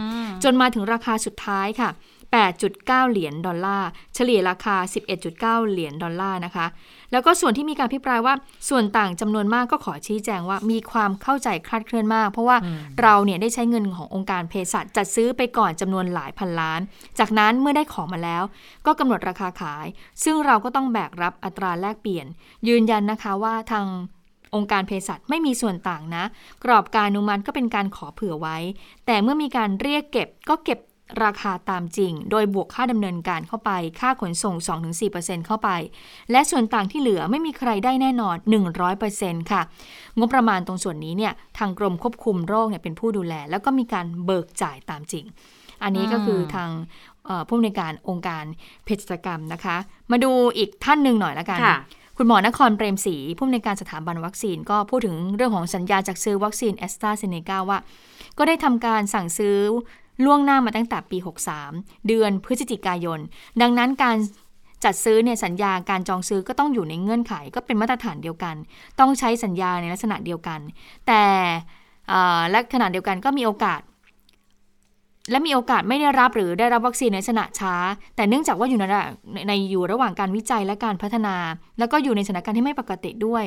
[0.44, 1.90] จนมาถึงราคาสุดท้ายค่ะ
[2.42, 4.76] 8.9 เหรียญดอลลาร์ เฉลี่ยราคา
[5.24, 6.66] 11.9 เหรียญดอลลาร์นะคะ
[7.12, 8.36] แล้วก็ส่วนที่มีการพิปรายว่า
[8.70, 12.58] ส่วนต่างจำนวนมากก็ขอชี้แจงว่ามีความเข้าใจคลาดเคลื่อนมาก เพราะว่า
[13.02, 16.82] เราเนี่ยได้ใช้เงินขององค์การเภสัชจัดซื้อไปก่อนจำนวนหลายพันล้าน
[17.20, 18.44] จากนั้นเมื่อได้ของมาแล้ว
[18.86, 19.86] ก็กำหนดราคาขาย
[20.24, 22.26] ซึ่งเราก็ต้องแบกรับอัตราแลกเปลี่ยน
[22.68, 23.86] ยืนยันนะคะว่าทาง
[24.56, 26.24] องค์การเภสัชไม่มีส่วนต่างนะ
[26.64, 28.58] กรอบการอนุมัติก็เป็นการขอเผื่อไว้
[29.06, 30.80] แต่เมื่อมีการเรียกเก็บก็เก็บ
[31.24, 34.56] ราคาตามจริง โดยบวกค่าดำเนินการเข้าไป ค่าขนส่ง
[35.02, 35.70] 2-4%เข้าไป
[36.32, 38.36] และส่วนต่างที่เหลือไม่มีใครได้แน่นอน
[38.94, 39.62] 100%ค่ะ
[40.20, 45.26] งบประมาณตรงส่วนนี้เนี่ยทางกรมควบคุมโรคเนี่ยเป็นผู้ดูแล แล้วก็มีการเบิกจ่ายตามจริง
[45.84, 46.70] อันนี้ก็คือทาง
[47.26, 48.44] เอ่อผู้อำนวยการองค์การ
[48.84, 49.78] เภสัชกรรมนะคะ
[50.12, 51.80] มาดูอีกท่านหนึ่งหน่อยละกันค่ะ
[52.18, 57.80] คุณหมอนครเปรมศรีผู้อำนวยการสถาบันวัคซีน ก็พูดถึงเรื่องของสัญญาจากซื้อวัคซีนแอสตราเซเนกาว่า
[58.38, 59.58] ก็ได้ทำการสั่งซื้อ
[60.26, 61.18] ล่วงหน้ามาตั้งแต่ปี
[61.64, 63.20] 63 เดือนพฤศจิกายน
[63.62, 64.18] ดังนั้นการ
[64.84, 68.56] จัดซื้อเนี่ยสัญญาการจองซื้อก็ต้องอยู่ในเงื่อนไขก็เป็นมาตรฐานเดียวกัน
[69.00, 70.60] ต้องใช้สัญญาในลักษณะเดียวกัน
[71.08, 71.24] แต่
[72.52, 73.82] และขณะเดียวกันก็มีโอกาส
[75.32, 77.76] และมีโอกาสไม่ได้รับหรือได้รับวัคซีนในลักษณะช้า
[78.16, 79.02] แต่เนื่องจากว่าอยู่ในระ
[79.48, 81.36] ในอยู่ระหว่างการวิจัยและการพัฒนา
[81.80, 83.44] แล้วก็อยู่ในสถานการณ์ที่ไม่ปกติด้วย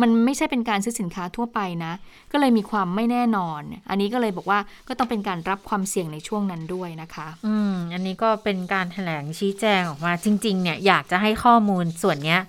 [0.00, 1.92] มันไม่ใช่เป็นการซื้อสินค้าทั่วไปนะ
[2.32, 3.60] ก็เลยมีความไม่แน่นอน
[3.90, 4.58] อันนี้ก็เลยบอกว่า
[4.88, 12.40] ก็ต้องเป็นการรับความเสี่ยงในช่วงนั้นด้วยนะคะ อืม อันนี้ก็เป็นการแถลงชี้แจงออกมาจริง ๆ เนี่ยอยากจะให้ข้อมูลส่วนเนี้ย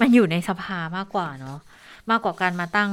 [0.00, 1.58] มันอยู่ในสภามากกว่าเนาะ
[2.10, 2.92] มากกว่าการมาตั้ง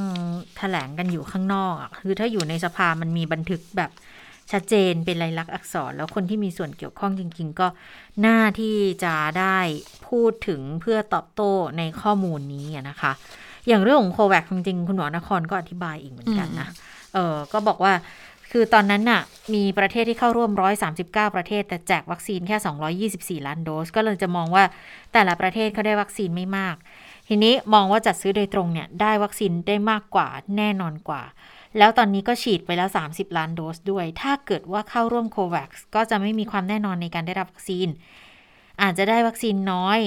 [0.57, 3.91] แถลงกันอยู่ข้างนอกอะคือถ้าอยู่ในสภามันมีบันทึกแบบ
[4.51, 7.67] ชัดเจนเป็นลายลักษณ์อักษร แล้วคนที่มีส่วนเกี่ยวข้องจริง ๆ ก็
[8.21, 9.57] หน้าที่จะได้
[10.07, 13.11] พูดถึงเพื่อตอบโต้ในข้อมูลนี้อะนะคะ
[13.67, 16.67] อย่างเรื่องของโควิดจริงๆ คุณหมอนครก็อธิบายอีกเหมือนกันนะ
[17.13, 17.93] เออก็บอกว่า
[18.51, 19.21] คือตอนนั้นน่ะ
[19.53, 20.51] มีประเทศที่เข้าร่วม
[20.93, 22.57] 139 ประเทศ แต่แจกวัคซีนแค่
[23.41, 24.63] 224 ล้านโดส ก็เลยจะมองว่า
[25.13, 26.75] แต่ละประเทศเขาได้วัคซีนไม่มาก
[27.27, 30.27] ทีนี้มองว่าจัดซื้อโดยตรงเนี่ยได้วัคซีนได้มากกว่า
[30.57, 31.21] แน่นอนกว่า
[31.77, 37.87] แล้วตอนนี้ก็ฉีดไปแล้ว 30 ล้านโดสด้วย ถ้าเกิดว่าเข้าร่วมโควัคก็จะไม่มีความแน่นอนในการได้รับวัคซีน
[38.81, 39.99] อาจจะได้วัคซีนน้อย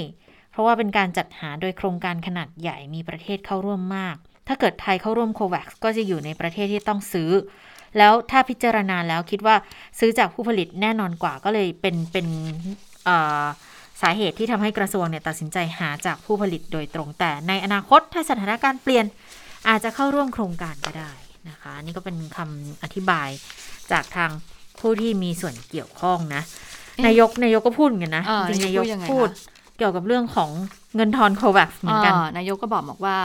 [0.51, 4.17] เพราะว่าเป็นการจัดหาโดยโครงการขนาดใหญ่มีประเทศเข้าร่วมมาก
[4.49, 7.31] ถ้าเกิดไทยเข้าร่วมโควัคก็จะอยู่ในประเทศที่ต้องซื้อ
[7.99, 9.57] แล้วถ้าพิจารณาแล้วคิดว่า
[9.99, 12.27] ซื้อจากผู้ผลิตแน่นอนกว่าก็เลยเป็นเป็น
[14.03, 19.05] สาเหตุที่ทำให้กระทรวงเนี่ยตัดสินใจหาจากผู้ผลิตโดยตรงแต่ในอนาคตถ้าสถานการณ์เปลี่ยน
[19.69, 21.11] อาจจะเข้าร่วมโครงการก็ได้
[21.49, 23.28] นะคะ นี่ก็เป็นคำอธิบาย
[23.93, 24.30] จากทาง
[24.80, 26.43] ผู้ที่มีส่วนเกี่ยวข้องนะ
[26.97, 30.51] เอ๊ะนายกนายกก็พูดเหมือนกันนะอ่าจริงๆนานายยกกพูดยังไงพูดคะ เกี่ยวกับเรื่องของ
[30.97, 33.16] เงินทอนโควัคเหมือนกันอ่านายกก็บอกบอกว่า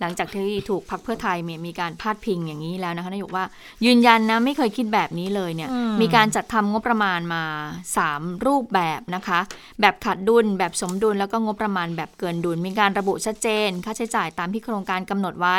[0.00, 3.44] หลังจากที่ถูกพักเพื่อไทยมีมีการพาดพิงอย่างนี้แล้วนะคะนายกว่า
[3.84, 7.44] ยืนยันนะไม่เคยคิดแบบนี้เลยเนี่ยอืมมีการจัดทำงบประมาณมา
[7.92, 9.40] 3 รูปแบบนะคะ
[9.80, 15.58] แบบขาดดุล แบบสมดุลแล้วก็งบประมาณแบบเกินดุล มีการระบุชัดเจน ค่าใช้จ่ายตามที่โครงการกำหนดไว้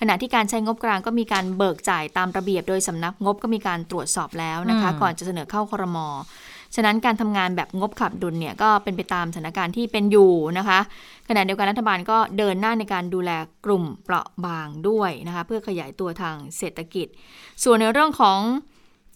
[0.00, 5.98] ขณะที่การใช้งบกลางก็มีการเบิกจ่ายตามระเบียบ โดยสำนักงบก็มีการตรวจสอบแล้วนะคะอืมก่อนจะเสนอเข้าครม
[6.74, 10.78] ฉะนั้นการทำงานแบบงบขับดุลเนี่ยก็เป็นไปตามสถานการณ์ที่เป็นอยู่นะคะ
[11.28, 13.30] ขณะเดียวกันรัฐบาลก็เดินหน้าในการดูแล
[13.66, 17.06] กลุ่มเปราะบางด้วยนะคะเพื่อขยายตัวทางเศรษฐกิจ
[17.64, 18.38] ส่วนในเรื่องของ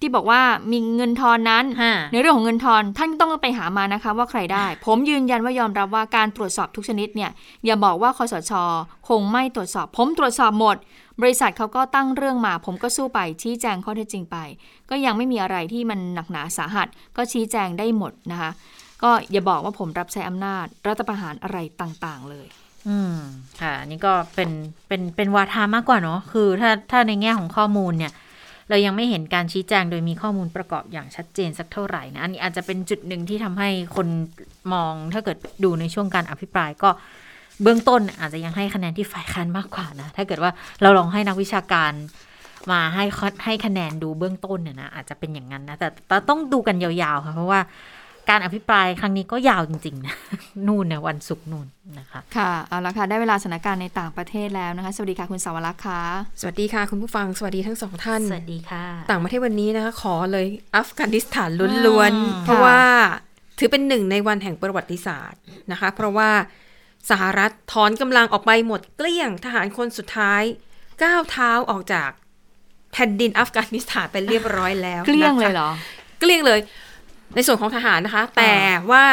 [0.01, 0.43] ที่บอกว่า
[0.73, 7.31] มีเงินทอนนั้นฮะในเรื่องของเงินทอนท่านต้องไปหามานะคะว่าใครได้ ผมยืนยันว่ายอมรับว่าการตรวจสอบทุกชนิดเนี่ย
[7.65, 8.53] อย่าบอกว่าคอสช
[9.09, 10.77] คงไม่ตรวจสอบ ผมตรวจสอบหมด
[11.21, 14.37] บริษัทเขาก็ตั้งเรื่องมา ผมก็สู้ไปชี้แจงข้อเท็จจริงไป
[14.91, 18.51] ก็ยังไม่มีอะไรที่มันหนักหนาสาหัส ก็ชี้แจงได้หมดนะคะ
[19.03, 22.47] ก็อย่าบอกว่าผมรับใช้อำนาจ รัฐประหารอะไรต่างๆ เลย
[22.89, 23.17] อืม
[23.61, 24.51] ค่ะอันนี่ก็เป็น
[24.89, 28.13] เป็นเป็นวาทามากกว่าเนาะคือถ้าถ้าในแง่ของข้อมูลเนี่ย
[28.69, 34.07] เรายังไม่เห็นการชี้แจงโดยมีข้อมูลประกอบอย่างชัดเจนสักเท่าไหร่นะ อันนี้อาจจะเป็นจุดหนึ่งที่ทำให้คน
[34.73, 36.91] มองถ้าเกิดดูในช่วงการอภิปรายก็
[37.63, 40.51] เบื้องต้นอาจจะยังให้คะแนนที่ฝ่ายค้านมากกว่านะ ถ้าเกิดว่า
[40.83, 41.93] เราลองให้นักวิชาการ
[42.71, 43.05] มาให้
[43.45, 45.89] ให้คะแนนดูเบื้องต้นเนี่ยนะอาจจะเป็นอย่างนั้นนะแต่
[46.29, 47.61] ต้องดูกันยาวๆค่ะเพราะว่า
[48.31, 50.15] การอภิปรายครั้งนี้ก็ยาวจริงๆนะ
[50.67, 51.67] นู่นเนี่ยวันศุกร์นู่น
[51.99, 56.03] นะคะค่ะเอาละค่ะได้เวลาสถานการณ์ในต่างประเทศแล้วนะคะ สวัสดีค่ะคุณสาวรักษ์ค่ะ
[56.41, 60.47] สวัสดีค่ะคุณผู้ฟังสวัสดีทั้งสองท่าน สวัสดีค่ะ ต่างประเทศวันนี้นะคะ ขอเลย
[60.77, 62.81] อัฟกานิสถานล้วนอืมๆเพราะว่า
[63.59, 65.41] ถือเป็นหนึ่งในวันแห่งประวัติศาสตร์
[65.73, 66.31] นะคะ เพราะว่า
[67.11, 70.43] สหรัฐถอนกำลังออกไปหมดเกลี้ยงทหารคนสุดท้าย
[71.03, 72.11] ก้าวเท้าออกจาก
[72.93, 75.71] แผ่นดินอัฟกานิสถานไปเรียบร้อยแล้วเกลี้ยงนะคะเลยเหรอ
[76.21, 76.61] เกลี้ยงเลย
[77.35, 78.55] ในส่วนของทหารนะคะ แต่
[78.91, 79.05] ว่า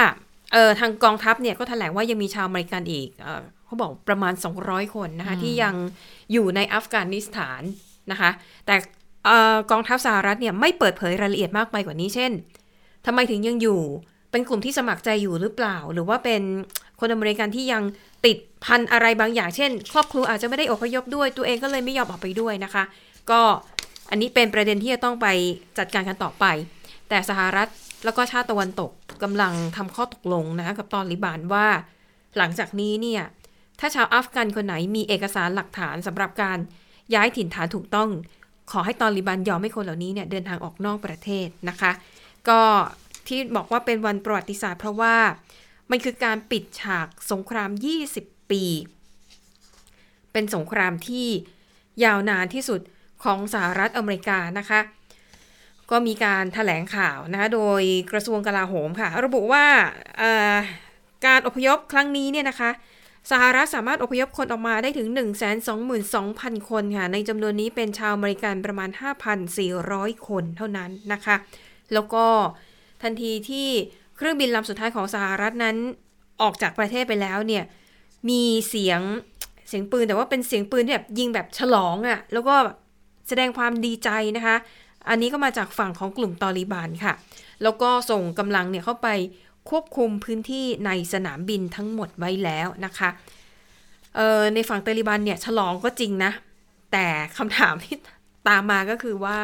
[0.53, 4.34] เออทางกองทัพเนี่ยก็แถลงว่ายังมีชาวอเมริกันอีกเออเขาบอกประมาณ
[4.64, 5.76] 200 คนนะคะ ที่ยัง
[6.34, 7.62] อยู่ในอัฟกานิสถาน
[8.12, 8.30] นะคะ
[8.66, 8.76] แต่
[9.26, 12.32] เอ่อกองทัพสหรัฐเนี่ยไม่เปิดเผยรายละเอียดมากไปกว่านี้เช่น
[13.05, 13.82] ทำไมถึงยังอยู่
[14.32, 16.41] เป็นกลุ่มที่สมัครใจอยู่หรือเปล่า หรือว่าเป็น
[16.99, 17.84] คนอเมริกันที่ยัง
[18.26, 22.84] ติดพันอะไรบางอย่างเช่น ครอบครัวอาจจะไม่ได้อพยพด้วย ตัวเองก็เลยไม่ยอมออกไปด้วยนะคะ
[23.32, 23.41] ก็
[24.09, 25.28] อันนี้เป็นประเด็นที่จะต้องไป
[25.78, 26.45] จัดการกันต่อไป
[27.09, 27.68] แต่สหรัฐ
[28.04, 28.91] แล้วก็ชาติตะวันตก
[29.24, 31.68] กำลังทำข้อตกลงนะกับตอริบานว่า
[32.38, 33.24] หลังจากนี้เนี่ย
[33.80, 36.58] ถ้าชาวอัฟกันคนไหนมีเอกสารหลักฐานสำหรับการ
[37.14, 38.10] ย้ายถิ่นฐานถูกต้อง
[38.72, 41.91] ขอให้ตอริบันยอมให้คนเหล่านี้เนี่ยเดินทางออกนอกประเทศนะคะ
[42.49, 42.62] ก็
[43.28, 45.16] ที่บอกว่าเป็นวันประวัติศาสตร์ เพราะว่า
[45.89, 47.70] มันคือการปิดฉากสงคราม
[48.12, 48.64] 20 ปี
[50.32, 51.28] เป็นสงครามที่
[52.04, 52.82] ยาวนานที่สุด
[53.24, 54.80] ของสหรัฐอเมริกานะคะ
[55.91, 57.81] ก็มีการถแถลงข่าวนะคะโดย
[58.11, 59.65] กระทรวงกลาโหมค่ะ ระบุว่า
[61.25, 62.71] การอพยพครั้งนี้เนี่ยนะคะ
[63.31, 65.07] สหรัฐสามารถอพยพคนออกมาได้ถึง
[65.87, 68.89] 122,000 คนค่ะ ในจำนวนนี้เป็นชาวอเมริกันประมาณ
[69.57, 71.35] 5,400 คนเท่านั้นนะคะ
[71.93, 72.25] แล้วก็
[73.03, 73.67] ทันทีที่
[74.17, 75.75] เครื่องบินลำสุดท้ายของสหรัฐนั้น
[76.41, 77.63] ออกจากประเทศไปแล้วเนี่ย
[78.29, 79.01] มีเสียง
[79.67, 82.55] เสียงปืนแต่ว่าเป็นเสียงปืนที่แบบยิงแบบฉลองอะ่ะ แล้วก็
[83.27, 84.55] แสดงความดีใจนะคะ
[85.10, 87.14] อันนี้ก็มาจากฝั่งของกลุ่มตอริบานค่ะ
[87.64, 89.10] แล้วก็ส่งกำลังเนี่ยเข้าไป
[89.70, 93.10] ควบคุมพื้นที่ในสนามบินทั้งหมดไว้แล้วนะคะ
[94.16, 96.32] เอ่อในฝั่งตาลิบันเนี่ยฉลองก็จริงนะ
[96.91, 97.97] แต่คำถามที่
[98.47, 99.39] ตามมาก็คือว่า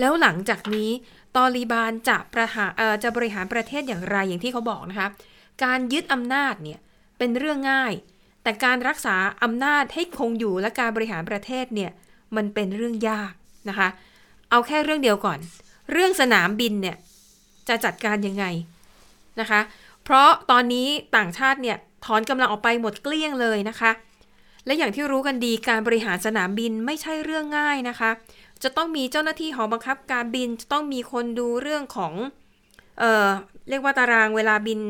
[0.00, 0.90] แล้วหลังจากนี้
[1.36, 5.08] ตอริบานจะประหารเอ่อจะบริหารประเทศอย่างไรอย่างที่เขาบอกนะคะ
[5.64, 6.78] การยึดอำนาจเนี่ย
[7.18, 7.92] เป็นเรื่องง่าย
[8.42, 11.90] แต่การรักษาอำนาจให้คงอยู่และการบริหารประเทศเนี่ย
[12.36, 13.32] มันเป็นเรื่องยาก
[13.68, 13.88] นะคะ
[14.50, 15.38] เอาแค่เรื่องเดียวก่อน
[15.92, 16.96] เรื่องสนามบินเนี่ย
[17.68, 18.44] จะจัดการยังไง
[19.40, 19.60] นะคะ
[20.04, 23.90] เพราะตอนนี้ต่างชาติเนี่ยถอนกำลังออกไปหมดเกลี้ยงเลยนะคะ
[24.66, 28.10] และอย่างที่รู้กันดีการบริหารสนามบินไม่ใช่เรื่องง่ายนะคะ
[28.62, 32.12] จะต้องมีเจ้าหน้าที่หอบังคับการบินจะต้องมีคนดูเรื่องของ
[32.98, 33.28] เออ
[33.68, 34.80] เรียกว่าตารางเวลาบิน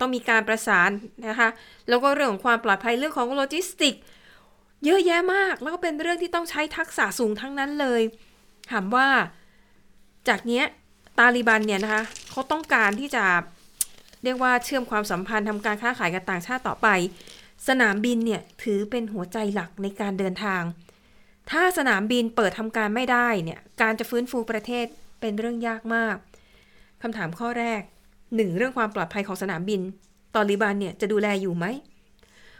[0.00, 0.90] ต้องมีการประสาน
[1.28, 1.48] นะคะ
[1.88, 3.94] แล้วก็เรื่องของความปลอดภัยเรื่องของโลจิสติก
[4.84, 8.02] เยอะแยะมาก แล้วก็เป็นเรื่องที่ต้องใช้ทักษะสูงทั้งนั้นเลย
[8.70, 9.08] ถามว่า
[10.28, 10.64] จากเนี้ย
[11.18, 13.24] ตาลิบันเนี่ยนะคะเขาต้องการที่จะ
[14.24, 16.88] เรียกว่าเชื่อมความสัมพันธ์ทำการค้าขายกับต่างชาติต่อไป
[17.68, 20.62] สนามบินเนี่ยถือเป็นหัวใจหลักในการเดินทาง
[21.50, 24.86] ถ้าสนามบินเปิดทำการไม่ได้เนี่ยการจะฟื้นฟูประเทศ
[25.20, 26.16] เป็นเรื่องยากมาก
[27.02, 27.80] คำถามข้อแรก
[28.36, 29.80] หนึ่งเรื่องความปลอดภัยของสนามบิน
[30.34, 31.66] ตอริบันเนี่ยจะดูแลอยู่ไหม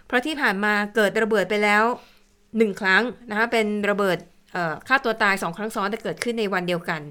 [0.07, 1.84] เพราะที่ผ่านมาเกิดระเบิดไปแล้ว
[2.59, 4.18] หนึ่งครั้งนะคะเป็นระเบิด
[4.88, 7.03] ฆ่าตัวตายสองครั้งซ้อนแต่เกิดขึ้นในวันเดียวกัน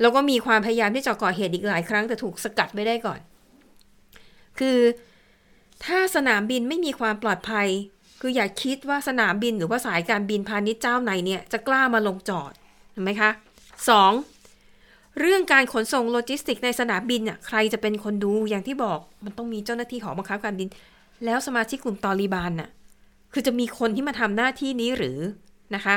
[0.00, 3.20] แล้วก็มีความพยายามที่จะก่อเหตุอีกหลายครั้งแต่ถูกสกัดไม่ได้ก่อน
[4.58, 4.78] คือ
[5.84, 7.68] ถ้าสนามบินไม่มีความปลอดภัย
[8.20, 12.52] คืออย่าคิดว่าสนามบินหรือว่าสายการบินพาณิชย์เจ้าไหนเนี่ยจะกล้ามาลงจอด
[12.92, 13.30] เห็นไหมคะ
[13.88, 14.12] สอง
[15.20, 20.68] เรื่องการขนส่งโลจิสติกส์ในสนามบินเนี่ยใครจะเป็นคนดูอย่างที่บอกมันต้องมีเจ้าหน้าที่หอบังคับการบิน
[21.24, 22.68] แล้วสมาชิกกลุ่มตาลีบันน่ะ
[23.32, 25.18] คือจะมีคนที่มาทำหน้าที่นี้หรือ
[25.74, 25.94] นะคะ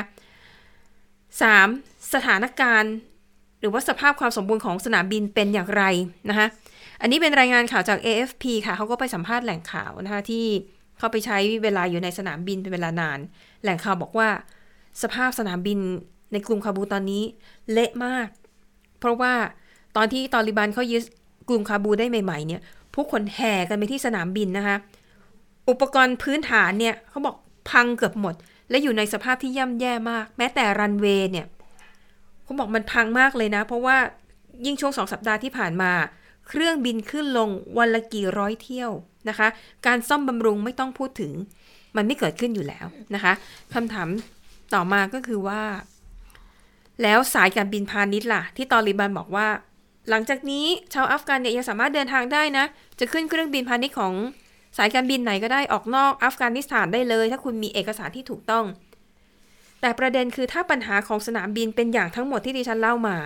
[1.38, 2.12] 3.
[2.14, 2.92] สถานการณ์
[3.60, 5.82] หรือว่าสภาพความสมบูรณ์ของสนามบินเป็นอย่างไร
[6.28, 6.46] นะคะ
[7.00, 10.46] อันนี้เป็นรายงานข่าวจาก AFP ค่ะเขาก็ไปสัมภาษณ์แหล่งข่าวนะคะที่
[10.98, 13.18] เขาไปใช้เวลาอยู่ในสนามบินเป็นเวลานาน
[13.62, 14.28] แหล่งข่าวบอกว่า
[15.02, 15.78] สภาพสนามบิน
[16.32, 17.22] ในกรุงคาบูตอนนี้
[17.72, 18.28] เละมาก
[18.98, 19.32] เพราะว่า
[19.96, 21.02] ตอนที่ตอริบันเขายึด
[21.48, 22.60] กรุงคาบูได้ใหม่ ๆ เนี่ย
[22.94, 24.76] ผู้คนแห่กันไปที่สนามบินนะคะ
[25.68, 27.36] อุปกรณ์พื้นฐานเนี่ยเขาบอก
[27.70, 28.34] พังเกือบหมด
[28.70, 31.46] และอยู่ในสภาพที่ย่ำแย่มาก แม้แต่รันเวย์เนี่ย
[32.44, 33.96] เขาบอกมันพังมากเลยนะ เพราะว่า
[34.66, 35.92] ยิ่งช่วงสองสัปดาห์ที่ผ่านมา
[36.48, 37.48] เครื่องบินขึ้นลง
[37.78, 38.90] วันละกี่ร้อยเที่ยว
[39.28, 39.48] นะคะ
[39.86, 41.32] การซ่อมบำรุงไม่ต้องพูดถึง
[41.96, 43.32] มันไม่เกิดขึ้นอยู่แล้วนะคะ
[43.74, 44.08] คำถาม
[44.74, 45.62] ต่อมาก็คือว่า
[47.02, 49.48] แล้วสายการบินพาณิชย์ล่ะ ที่ตอริบันบอกว่า
[50.10, 50.64] หลังจากนี้
[50.94, 52.64] ชาวอัฟกันเนี่ยยังสามารถเดินทางได้นะ
[52.98, 54.14] จะขึ้นเครื่องบินพาณิชย์ของ
[54.76, 58.64] สายการบินไหนก็ได้ออกนอกอัฟกานิสถานได้เลย ถ้าคุณมีเอกสารที่ถูกต้อง
[59.80, 63.16] แต่ประเด็นคือถ้าปัญหาของสนามบินเป็นอย่างทั้งหมดที่ดิฉันเล่ามา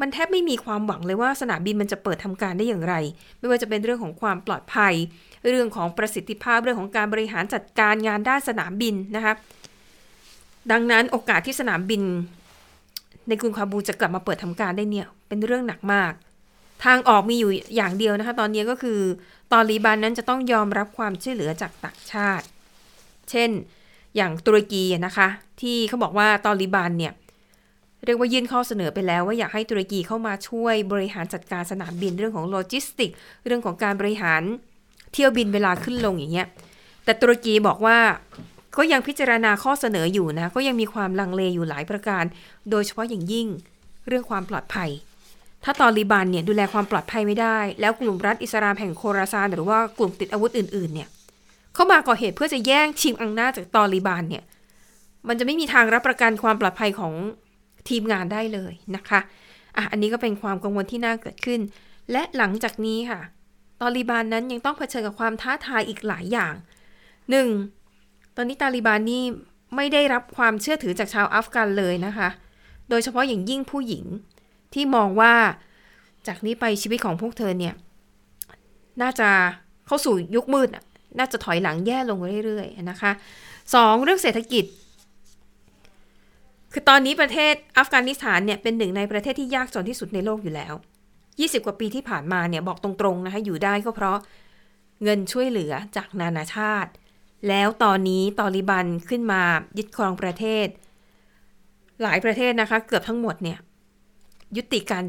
[0.00, 2.94] มันแทบไม่มีความหวังเลยว่าสนามบินมันจะเปิดทำการได้อย่างไร
[3.38, 4.94] ไม่ว่าจะเป็นเรื่องของความปลอดภัย
[5.50, 9.34] เรื่องของประสิทธิภาพเรื่องของการบริหารจัดการงานด้านสนามบินนะคะ
[10.72, 12.02] ดังนั้นโอกาสที่สนามบิน
[13.28, 16.12] ในกรุงคาบูจะกลับมาเปิดทำการได้เนี่ยเป็นเรื่องหนักมาก
[16.84, 19.00] ทางออกมีอยู่อย่างเดียวนะคะ ตอนนี้ก็คือ
[19.52, 22.46] ตอริบานนั้นจะต้องยอมรับความช่วยเหลือจากต่างชาติ
[23.30, 23.50] เช่น
[24.16, 25.28] อย่างตุรกีนะคะ
[25.60, 27.12] ที่เขาบอกว่าตอริบานเนี่ย
[28.04, 33.10] เรียกว่ายื่นข้อเสนอไปแล้วว่าอยากให้ตุรกีเข้ามาช่วยบริหารจัดการสนามบินเรื่องของโลจิสติก
[33.46, 34.42] เรื่องของการบริหาร
[35.12, 36.48] เที่ยวบินเวลาขึ้นลงอย่างเงี้ย
[37.04, 37.98] แต่ตุรกีบอกว่า
[38.76, 42.24] ก็ยังพิจารณาข้อเสนออยู่นะ ก็ยังมีความลังเลอยู่หลายประการ
[42.70, 43.46] โดยเฉพาะอย่างยิ่ง
[44.08, 44.90] เรื่องความปลอดภัย
[45.64, 51.08] ถ้าตอริบันเนี่ยดูแลความปลอดภัยไม่ได้ แล้วกลุ่มรัฐอิสลามแห่งโคราซานหรือว่ากลุ่มติดอาวุธอื่นๆเนี่ย
[51.74, 54.44] เข้ามาก่อเหตุเพื่อจะแย่งชิงอำนาจจากตอริบันเนี่ย
[55.28, 57.12] มันจะไม่มีทางรับประกันความปลอดภัยของ
[57.88, 59.20] ทีมงานได้เลยนะคะ
[59.76, 61.60] อะอันนี้ก็เป็นความกังวลที่น่าเกิดขึ้น
[62.12, 63.20] และหลังจากนี้ค่ะ
[63.80, 66.54] ตอริบานนั้นยังต้องเผชิญกับความท้าทายอีกหลายอย่าง
[67.30, 67.48] หนึ่ง
[68.36, 69.22] ตอนนี้ตาลิบานนี่
[69.76, 72.28] ไม่ได้รับความเชื่อถือจากชาวอัฟกันเลยนะคะ
[72.90, 74.04] โดยเฉพาะอย่างยิ่งผู้หญิง
[74.74, 75.34] ที่มองว่า
[76.26, 77.74] จากนี้ไปชีวิตของพวกเธอเนี่ย
[79.02, 79.28] น่าจะ
[79.86, 80.68] เข้าสู่ยุคมืด
[81.18, 83.10] น่าจะถอยหลังแย่ลงเรื่อยๆนะคะ
[83.74, 84.64] สองเรื่องเศรษฐกิจ
[86.72, 90.74] คือตอนนี้ประเทศอัฟกานิสถานเนี่ยเป็นหนึ่งในประเทศที่ยากจนที่สุดในโลกอยู่แล้ว
[91.20, 94.18] 20 กว่าปีที่ผ่านมาเนี่ยบอกตรงๆนะคะอยู่ได้ก็เพราะ
[95.02, 96.90] เงินช่วยเหลือจากนานาชาติ
[97.48, 99.42] แล้วตอนนี้ตอริบันขึ้นมา
[99.78, 100.66] ยึดครองประเทศ
[102.02, 103.58] หลายประเทศนะคะ เกือบทั้งหมดเนี่ย
[104.56, 105.04] ยุติการ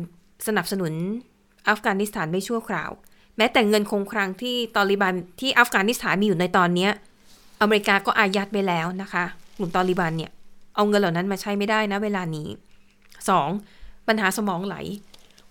[0.48, 0.94] สนับสนุน
[1.70, 2.92] อัฟกานิสถานไม่ชั่วคราว
[3.38, 6.92] แม้แต่เงินคงคลังที่ตอริบันที่อัฟกานิสถานมีอยู่ในตอนเนี้ย
[7.62, 9.24] อเมริกาก็อายัดไปแล้วนะคะ
[9.58, 10.32] กลุ่มตอริบันเนี่ย
[10.76, 12.48] เอาเงินเหล่านั้นมาใช้ไม่ได้นะเวลานี้
[13.30, 13.50] สอง
[14.08, 14.76] ปัญหาสมองไหล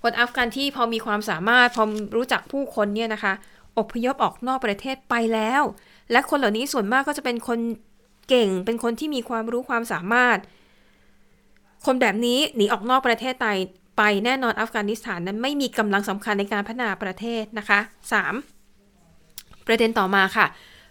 [0.02, 1.84] คนอัฟกันที่พอมีความสามารถพอ
[2.16, 3.32] รู้จักผู้คนเนี่ยนะคะ
[3.78, 5.62] อพยพออกนอกประเทศไปแล้ว
[6.12, 7.58] และคนเหล่านี้ส่วนมากก็จะเป็นคน
[8.28, 10.38] เก่งเป็นคนที่มีความรู้ความสามารถ
[11.86, 13.46] คนแบบนี้หนีออกนอกประเทศไป
[13.96, 17.80] ไปแน่นอนอัฟกานิสถานนั้นไม่มีกำลังสำคัญในการพัฒนาประเทศนะคะ
[18.92, 19.66] 3.
[19.66, 20.46] ประเด็นต่อมาค่ะ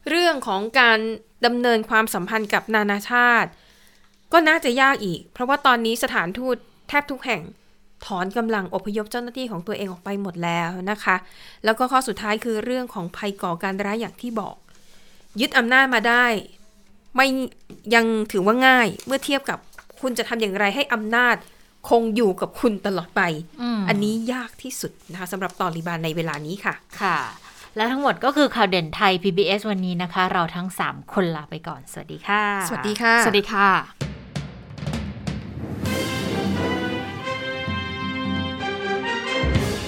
[0.09, 0.99] เรื่องของการ
[1.45, 3.49] ดำเนินความสัมพันธ์กับนานาชาติ
[4.33, 6.55] ก็น่าจะยากอีก เพราะว่าตอนนี้สถานทูต
[6.89, 7.41] แทบทุกแห่ง
[8.05, 11.15] ถอนกำลังอพยพเจ้าหน้าที่ของตัวเองออกไปหมดแล้วนะคะ
[11.63, 14.55] แล้วก็ข้อสุดท้ายคือเรื่องของภัยก่อการร้ายอย่างที่บอก
[15.39, 16.25] ยึดอำนาจมาได้
[17.15, 17.27] ไม่
[17.95, 19.59] ยังถือว่าง่ายเมื่อเทียบกับ
[20.01, 21.35] คุณจะทำอย่างไรให้อำนาจ
[21.89, 23.21] คงอยู่กับคุณตลอดไป
[23.61, 27.17] อืมอันนี้ยากที่สุดนะคะสำหรับตอริบานในเวลานี้ค่ะ ค่ะ
[27.75, 33.69] และทั้งหมดก็คือข่าวเด่นไทย PBS วันนี้นะคะ เราทั้ง 3 คนลาไปก่อน สวัสดีค่ะ สวัสดีค่ะ สวัสดีค่ะ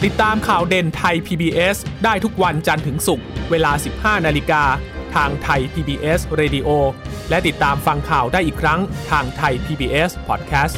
[0.03, 4.63] ติดตามข่าวเด่นไทย PBS ได้ทุกวันจันทร์ถึงศุกร์เวลา 15 นาฬิกา
[5.15, 6.69] ทางไทย PBS Radio
[7.29, 8.79] และติดตามฟังข่าวได้อีกครั้ง
[9.11, 10.75] ทางไทย PBS Podcast